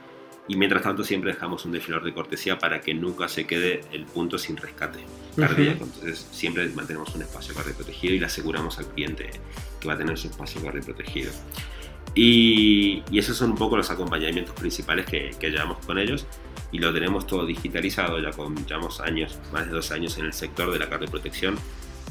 Y 0.47 0.57
mientras 0.57 0.83
tanto 0.83 1.03
siempre 1.03 1.33
dejamos 1.33 1.65
un 1.65 1.73
desfilador 1.73 2.05
de 2.05 2.15
cortesía 2.15 2.59
para 2.59 2.81
que 2.81 2.95
nunca 2.95 3.29
se 3.29 3.45
quede 3.45 3.81
el 3.91 4.05
punto 4.05 4.39
sin 4.39 4.57
rescate 4.57 5.01
cardíaco. 5.37 5.85
Entonces 5.85 6.29
siempre 6.31 6.69
mantenemos 6.69 7.13
un 7.17 7.23
espacio 7.23 7.55
cardio 7.55 7.75
protegido 7.75 8.15
y 8.15 8.21
le 8.21 8.27
aseguramos 8.27 8.79
al 8.79 8.87
cliente 8.87 9.31
que 9.81 9.89
va 9.89 9.95
a 9.95 9.99
tener 9.99 10.17
su 10.17 10.29
espacio 10.29 10.63
cardio 10.63 10.83
protegido. 10.83 11.33
Y, 12.15 13.03
esos 13.13 13.37
son 13.37 13.51
un 13.51 13.57
poco 13.57 13.77
los 13.77 13.91
acompañamientos 13.91 14.55
principales 14.55 15.07
que, 15.07 15.33
que 15.41 15.51
llevamos 15.51 15.85
con 15.85 15.99
ellos 15.99 16.25
y 16.75 16.79
lo 16.79 16.93
tenemos 16.93 17.25
todo 17.25 17.47
digitalizado, 17.47 18.19
ya 18.19 18.33
con 18.33 18.67
llevamos 18.67 19.01
años, 19.01 19.39
más 19.53 19.67
de 19.67 19.73
dos 19.73 19.93
años 19.93 20.19
en 20.19 20.25
el 20.25 20.33
sector 20.33 20.73
de 20.73 20.81
la 20.81 20.89
protección 20.89 21.57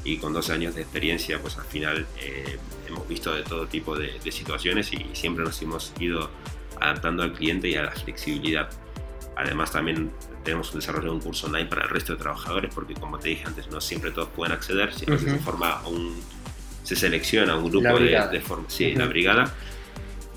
y 0.06 0.15
con 0.15 0.32
dos 0.32 0.49
años 0.49 0.73
de 0.73 0.84
experiencia, 0.84 1.38
pues 1.41 1.58
al 1.58 1.65
final 1.65 2.06
eh, 2.21 2.58
hemos 2.88 3.06
visto 3.06 3.36
de 3.36 3.43
todo 3.43 3.67
tipo 3.67 3.97
de, 3.97 4.21
situaciones 4.32 4.93
y 4.93 5.06
siempre 5.12 5.43
nos 5.43 5.62
hemos 5.62 5.91
ido 5.99 6.32
adaptando 6.80 7.23
al 7.23 7.34
cliente 7.34 7.67
y 7.67 7.76
a 7.76 7.84
la 7.84 7.91
flexibilidad. 7.91 8.69
Además 9.36 9.73
también 9.73 10.13
tenemos 10.45 10.73
un 10.73 10.80
desarrollo 10.80 11.10
de 11.10 11.15
un 11.15 11.21
curso 11.21 11.47
online 11.47 11.65
para 11.65 11.84
el 11.84 11.89
resto 11.89 12.13
de 12.13 12.19
trabajadores 12.19 12.73
porque 12.73 12.93
como 12.93 13.19
te 13.19 13.30
dije 13.30 13.43
antes 13.45 13.69
no 13.69 13.82
siempre 13.82 14.12
todos 14.12 14.30
pueden 14.30 14.54
acceder, 14.54 14.93
siempre 14.93 15.19
se 15.19 15.39
forma 15.39 15.86
un, 15.89 16.21
se 16.84 16.95
selecciona 16.95 17.58
un 17.58 17.69
grupo 17.69 17.99
de, 17.99 18.17
de 18.32 18.39
forma, 18.39 18.69
sí, 18.69 18.95
la 18.95 19.08
brigada, 19.08 19.54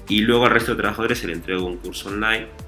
y 0.09 0.23
luego 0.23 0.47
al 0.47 0.51
resto 0.51 0.73
de 0.73 0.79
trabajadores 0.79 1.21
se 1.21 1.29
le 1.29 1.35
entrega 1.35 1.63
un 1.63 1.77
curso 1.77 2.09
online 2.09 2.66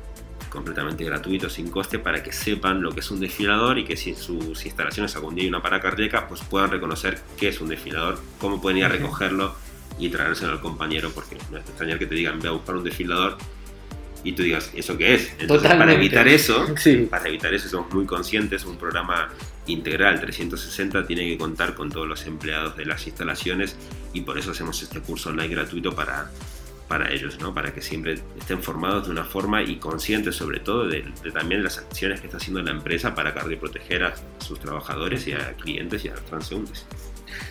completamente 0.48 1.04
gratuito, 1.04 1.48
sin 1.48 1.70
coste, 1.70 1.98
para 1.98 2.22
que 2.22 2.32
sepan 2.32 2.82
lo 2.82 2.92
que 2.92 3.00
es 3.00 3.10
un 3.10 3.20
desfilador 3.20 3.78
y 3.78 3.84
que 3.84 3.96
si 3.96 4.10
en 4.10 4.16
sus 4.16 4.64
instalaciones 4.64 5.14
algún 5.16 5.34
día 5.34 5.44
hay 5.44 5.48
una 5.48 5.62
parada 5.62 5.82
cardíaca, 5.82 6.28
pues 6.28 6.42
puedan 6.42 6.70
reconocer 6.70 7.20
qué 7.36 7.48
es 7.48 7.60
un 7.60 7.68
desfilador, 7.68 8.20
cómo 8.38 8.60
pueden 8.60 8.78
ir 8.78 8.84
a 8.84 8.88
recogerlo 8.88 9.54
y 9.98 10.08
traérselo 10.08 10.52
al 10.52 10.60
compañero, 10.60 11.10
porque 11.14 11.36
no 11.50 11.58
es 11.58 11.64
extrañar 11.64 11.98
que 11.98 12.06
te 12.06 12.14
digan, 12.14 12.40
ve 12.40 12.48
a 12.48 12.52
buscar 12.52 12.76
un 12.76 12.84
desfilador 12.84 13.38
y 14.24 14.32
tú 14.32 14.42
digas, 14.42 14.70
¿eso 14.74 14.96
qué 14.96 15.14
es? 15.14 15.32
Entonces, 15.38 15.74
para 15.74 15.92
evitar 15.92 16.26
eso, 16.26 16.66
para 17.10 17.28
evitar 17.28 17.54
eso, 17.54 17.68
somos 17.68 17.92
muy 17.92 18.04
conscientes, 18.04 18.64
un 18.64 18.76
programa 18.76 19.28
integral 19.66 20.20
360 20.20 21.06
tiene 21.06 21.26
que 21.26 21.38
contar 21.38 21.74
con 21.74 21.90
todos 21.90 22.08
los 22.08 22.26
empleados 22.26 22.76
de 22.76 22.86
las 22.86 23.06
instalaciones 23.06 23.76
y 24.12 24.22
por 24.22 24.38
eso 24.38 24.52
hacemos 24.52 24.82
este 24.82 25.00
curso 25.00 25.30
online 25.30 25.48
gratuito 25.48 25.94
para, 25.94 26.30
para 26.88 27.12
ellos, 27.12 27.38
¿no? 27.38 27.54
para 27.54 27.72
que 27.72 27.82
siempre 27.82 28.14
estén 28.38 28.62
formados 28.62 29.06
de 29.06 29.12
una 29.12 29.24
forma 29.24 29.62
y 29.62 29.76
conscientes 29.76 30.36
sobre 30.36 30.60
todo 30.60 30.88
de, 30.88 31.04
también 31.32 31.62
las 31.62 31.78
acciones 31.78 32.20
que 32.20 32.26
está 32.26 32.38
haciendo 32.38 32.62
la 32.62 32.70
empresa 32.70 33.14
para 33.14 33.34
proteger 33.34 34.04
a 34.04 34.14
sus 34.38 34.58
trabajadores 34.58 35.26
y 35.26 35.32
a 35.32 35.52
clientes 35.54 36.04
y 36.04 36.08
a 36.08 36.14
transeúntes. 36.14 36.86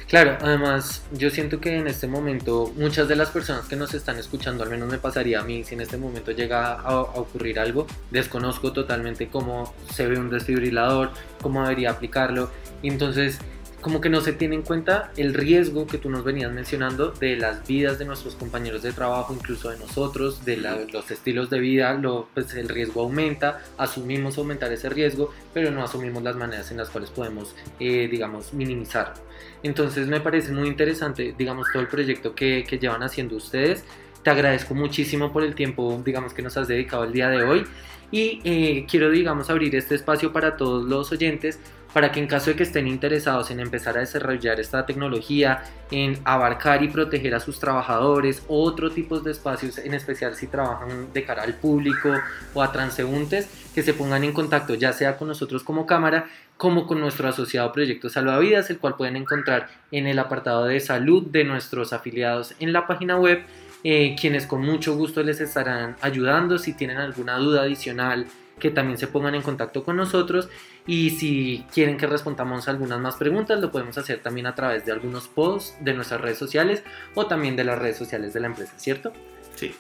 Claro, 0.08 0.38
además 0.42 1.04
yo 1.14 1.30
siento 1.30 1.60
que 1.60 1.78
en 1.78 1.88
este 1.88 2.08
momento 2.08 2.74
muchas 2.76 3.08
de 3.08 3.16
las 3.16 3.30
personas 3.30 3.68
que 3.68 3.76
nos 3.76 3.94
están 3.94 4.18
escuchando, 4.18 4.64
al 4.64 4.70
menos 4.70 4.90
me 4.90 4.98
pasaría 4.98 5.40
a 5.40 5.44
mí, 5.44 5.64
si 5.64 5.76
en 5.76 5.82
este 5.82 5.98
momento 5.98 6.32
llega 6.32 6.74
a, 6.74 6.80
a 6.80 7.00
ocurrir 7.02 7.60
algo, 7.60 7.88
desconozco 8.10 8.74
totalmente 8.74 9.28
cómo 9.28 9.74
se 9.94 10.08
ve 10.08 10.18
un 10.18 10.30
desfibrilador, 10.30 11.12
cómo 11.42 11.62
debería 11.64 11.92
aplicarlo, 11.92 12.50
entonces 12.84 13.40
como 13.82 14.02
que 14.02 14.10
no 14.10 14.22
se 14.22 14.34
tiene 14.34 14.56
en 14.56 14.64
cuenta 14.64 15.12
el 15.18 15.34
riesgo 15.34 15.86
que 15.86 15.98
tú 15.98 16.10
nos 16.10 16.24
venías 16.24 16.52
mencionando 16.52 17.12
de 17.12 17.36
las 17.36 17.66
vidas 17.68 18.00
de 18.00 18.06
nuestros 18.06 18.36
compañeros 18.36 18.82
de 18.82 18.92
trabajo, 18.92 19.34
incluso 19.34 19.70
de 19.70 19.78
nosotros, 19.78 20.44
de 20.46 20.58
los 20.58 21.12
estilos 21.12 21.50
de 21.50 21.60
vida, 21.60 21.94
lo, 21.94 22.28
pues 22.34 22.54
el 22.56 22.70
riesgo 22.70 23.02
aumenta, 23.04 23.62
asumimos 23.78 24.38
aumentar 24.38 24.72
ese 24.72 24.90
riesgo, 24.90 25.32
pero 25.54 25.70
no 25.70 25.84
asumimos 25.84 26.24
las 26.24 26.36
maneras 26.36 26.72
en 26.72 26.78
las 26.78 26.90
cuales 26.90 27.12
podemos, 27.12 27.56
eh, 27.80 28.08
digamos, 28.10 28.54
minimizar. 28.54 29.14
Entonces 29.62 30.08
me 30.08 30.22
parece 30.22 30.52
muy 30.52 30.68
interesante, 30.68 31.36
digamos, 31.38 31.68
todo 31.72 31.82
el 31.82 31.88
proyecto 31.88 32.34
que, 32.34 32.66
que 32.68 32.80
llevan 32.80 33.04
haciendo 33.04 33.36
ustedes. 33.36 33.84
Te 34.24 34.32
agradezco 34.32 34.74
muchísimo 34.74 35.32
por 35.32 35.44
el 35.44 35.54
tiempo, 35.54 36.02
digamos, 36.04 36.34
que 36.34 36.42
nos 36.42 36.58
has 36.58 36.68
dedicado 36.68 37.04
el 37.04 37.14
día 37.14 37.30
de 37.30 37.44
hoy 37.44 37.66
y 38.12 38.42
eh, 38.44 38.86
quiero, 38.90 39.12
digamos, 39.12 39.50
abrir 39.50 39.76
este 39.76 39.96
espacio 39.96 40.32
para 40.32 40.56
todos 40.58 40.86
los 40.86 41.12
oyentes 41.12 41.60
para 41.98 42.12
que 42.12 42.20
en 42.20 42.28
caso 42.28 42.52
de 42.52 42.56
que 42.56 42.62
estén 42.62 42.88
interesados 42.88 43.50
en 43.50 43.60
empezar 43.60 43.98
a 43.98 44.02
desarrollar 44.02 44.60
esta 44.60 44.86
tecnología, 44.86 45.64
en 45.90 46.20
abarcar 46.26 46.84
y 46.84 46.90
proteger 46.90 47.34
a 47.34 47.40
sus 47.40 47.60
trabajadores, 47.60 48.44
otro 48.48 48.92
tipos 48.92 49.24
de 49.24 49.32
espacios, 49.32 49.80
en 49.80 49.96
especial 49.96 50.36
si 50.36 50.46
trabajan 50.46 51.12
de 51.12 51.24
cara 51.24 51.42
al 51.42 51.56
público 51.56 52.14
o 52.54 52.62
a 52.62 52.72
transeúntes, 52.72 53.50
que 53.74 53.82
se 53.82 53.96
pongan 53.96 54.24
en 54.24 54.32
contacto 54.32 54.76
ya 54.76 54.94
sea 54.94 55.18
con 55.18 55.28
nosotros 55.28 55.64
como 55.64 55.88
cámara, 55.88 56.28
como 56.56 56.86
con 56.86 57.00
nuestro 57.00 57.30
asociado 57.30 57.72
Proyecto 57.72 58.12
Salvavidas, 58.12 58.70
el 58.70 58.78
cual 58.78 58.96
pueden 58.96 59.16
encontrar 59.16 59.68
en 59.90 60.06
el 60.06 60.20
apartado 60.20 60.66
de 60.66 60.80
salud 60.80 61.24
de 61.24 61.46
nuestros 61.46 61.94
afiliados 61.94 62.54
en 62.60 62.74
la 62.74 62.86
página 62.86 63.18
web, 63.18 63.42
eh, 63.84 64.16
quienes 64.22 64.46
con 64.46 64.62
mucho 64.64 64.96
gusto 64.96 65.24
les 65.24 65.42
estarán 65.42 65.96
ayudando 66.02 66.60
si 66.60 66.74
tienen 66.74 66.98
alguna 66.98 67.40
duda 67.40 67.64
adicional 67.64 68.28
que 68.60 68.72
también 68.72 68.98
se 68.98 69.08
pongan 69.08 69.36
en 69.36 69.42
contacto 69.42 69.84
con 69.84 69.98
nosotros 69.98 70.50
y 70.86 71.12
si 71.12 71.66
quieren 71.74 71.98
que 71.98 72.08
respondamos 72.08 72.68
algunas 72.68 73.00
más 73.00 73.16
preguntas 73.16 73.60
lo 73.60 73.72
podemos 73.72 73.98
hacer 73.98 74.22
también 74.22 74.48
a 74.48 74.56
través 74.56 74.86
de 74.86 74.92
algunos 74.92 75.28
posts 75.28 75.76
de 75.82 75.94
nuestras 75.94 76.22
redes 76.22 76.38
sociales 76.38 76.84
o 77.14 77.28
también 77.28 77.56
de 77.56 77.64
las 77.64 77.78
redes 77.78 77.98
sociales 77.98 78.34
de 78.34 78.40
la 78.40 78.48
empresa, 78.48 78.74
¿cierto? 78.78 79.14
Sí, 79.56 79.76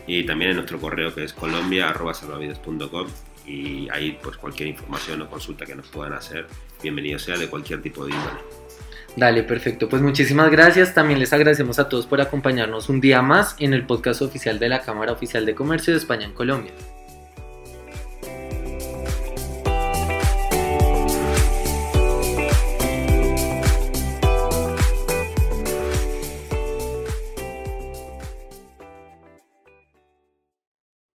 y 0.06 0.26
también 0.26 0.52
en 0.52 0.58
nuestro 0.58 0.80
correo 0.80 1.13
que 1.13 1.23
es 1.23 1.34
colombia.salvavidas.com 1.34 3.08
y 3.45 3.89
ahí 3.89 4.17
pues 4.21 4.38
cualquier 4.38 4.69
información 4.69 5.21
o 5.21 5.30
consulta 5.30 5.65
que 5.65 5.76
nos 5.76 5.88
puedan 5.88 6.13
hacer, 6.13 6.47
bienvenido 6.82 7.17
sea 7.17 7.38
de 7.38 7.47
cualquier 7.47 7.82
tipo 7.82 8.06
de 8.06 8.13
índole. 8.13 8.66
Dale, 9.17 9.41
perfecto. 9.41 9.89
Pues 9.89 10.03
muchísimas 10.03 10.51
gracias. 10.51 10.93
También 10.93 11.19
les 11.19 11.34
agradecemos 11.34 11.80
a 11.80 11.89
todos 11.89 12.06
por 12.06 12.21
acompañarnos 12.21 12.88
un 12.88 13.01
día 13.01 13.23
más 13.23 13.56
en 13.58 13.73
el 13.73 13.84
podcast 13.84 14.21
oficial 14.21 14.60
de 14.60 14.69
la 14.69 14.84
Cámara 14.84 15.12
Oficial 15.12 15.43
de 15.43 15.56
Comercio 15.56 15.91
de 15.91 15.97
España 15.97 16.25
en 16.25 16.34
Colombia. 16.34 16.71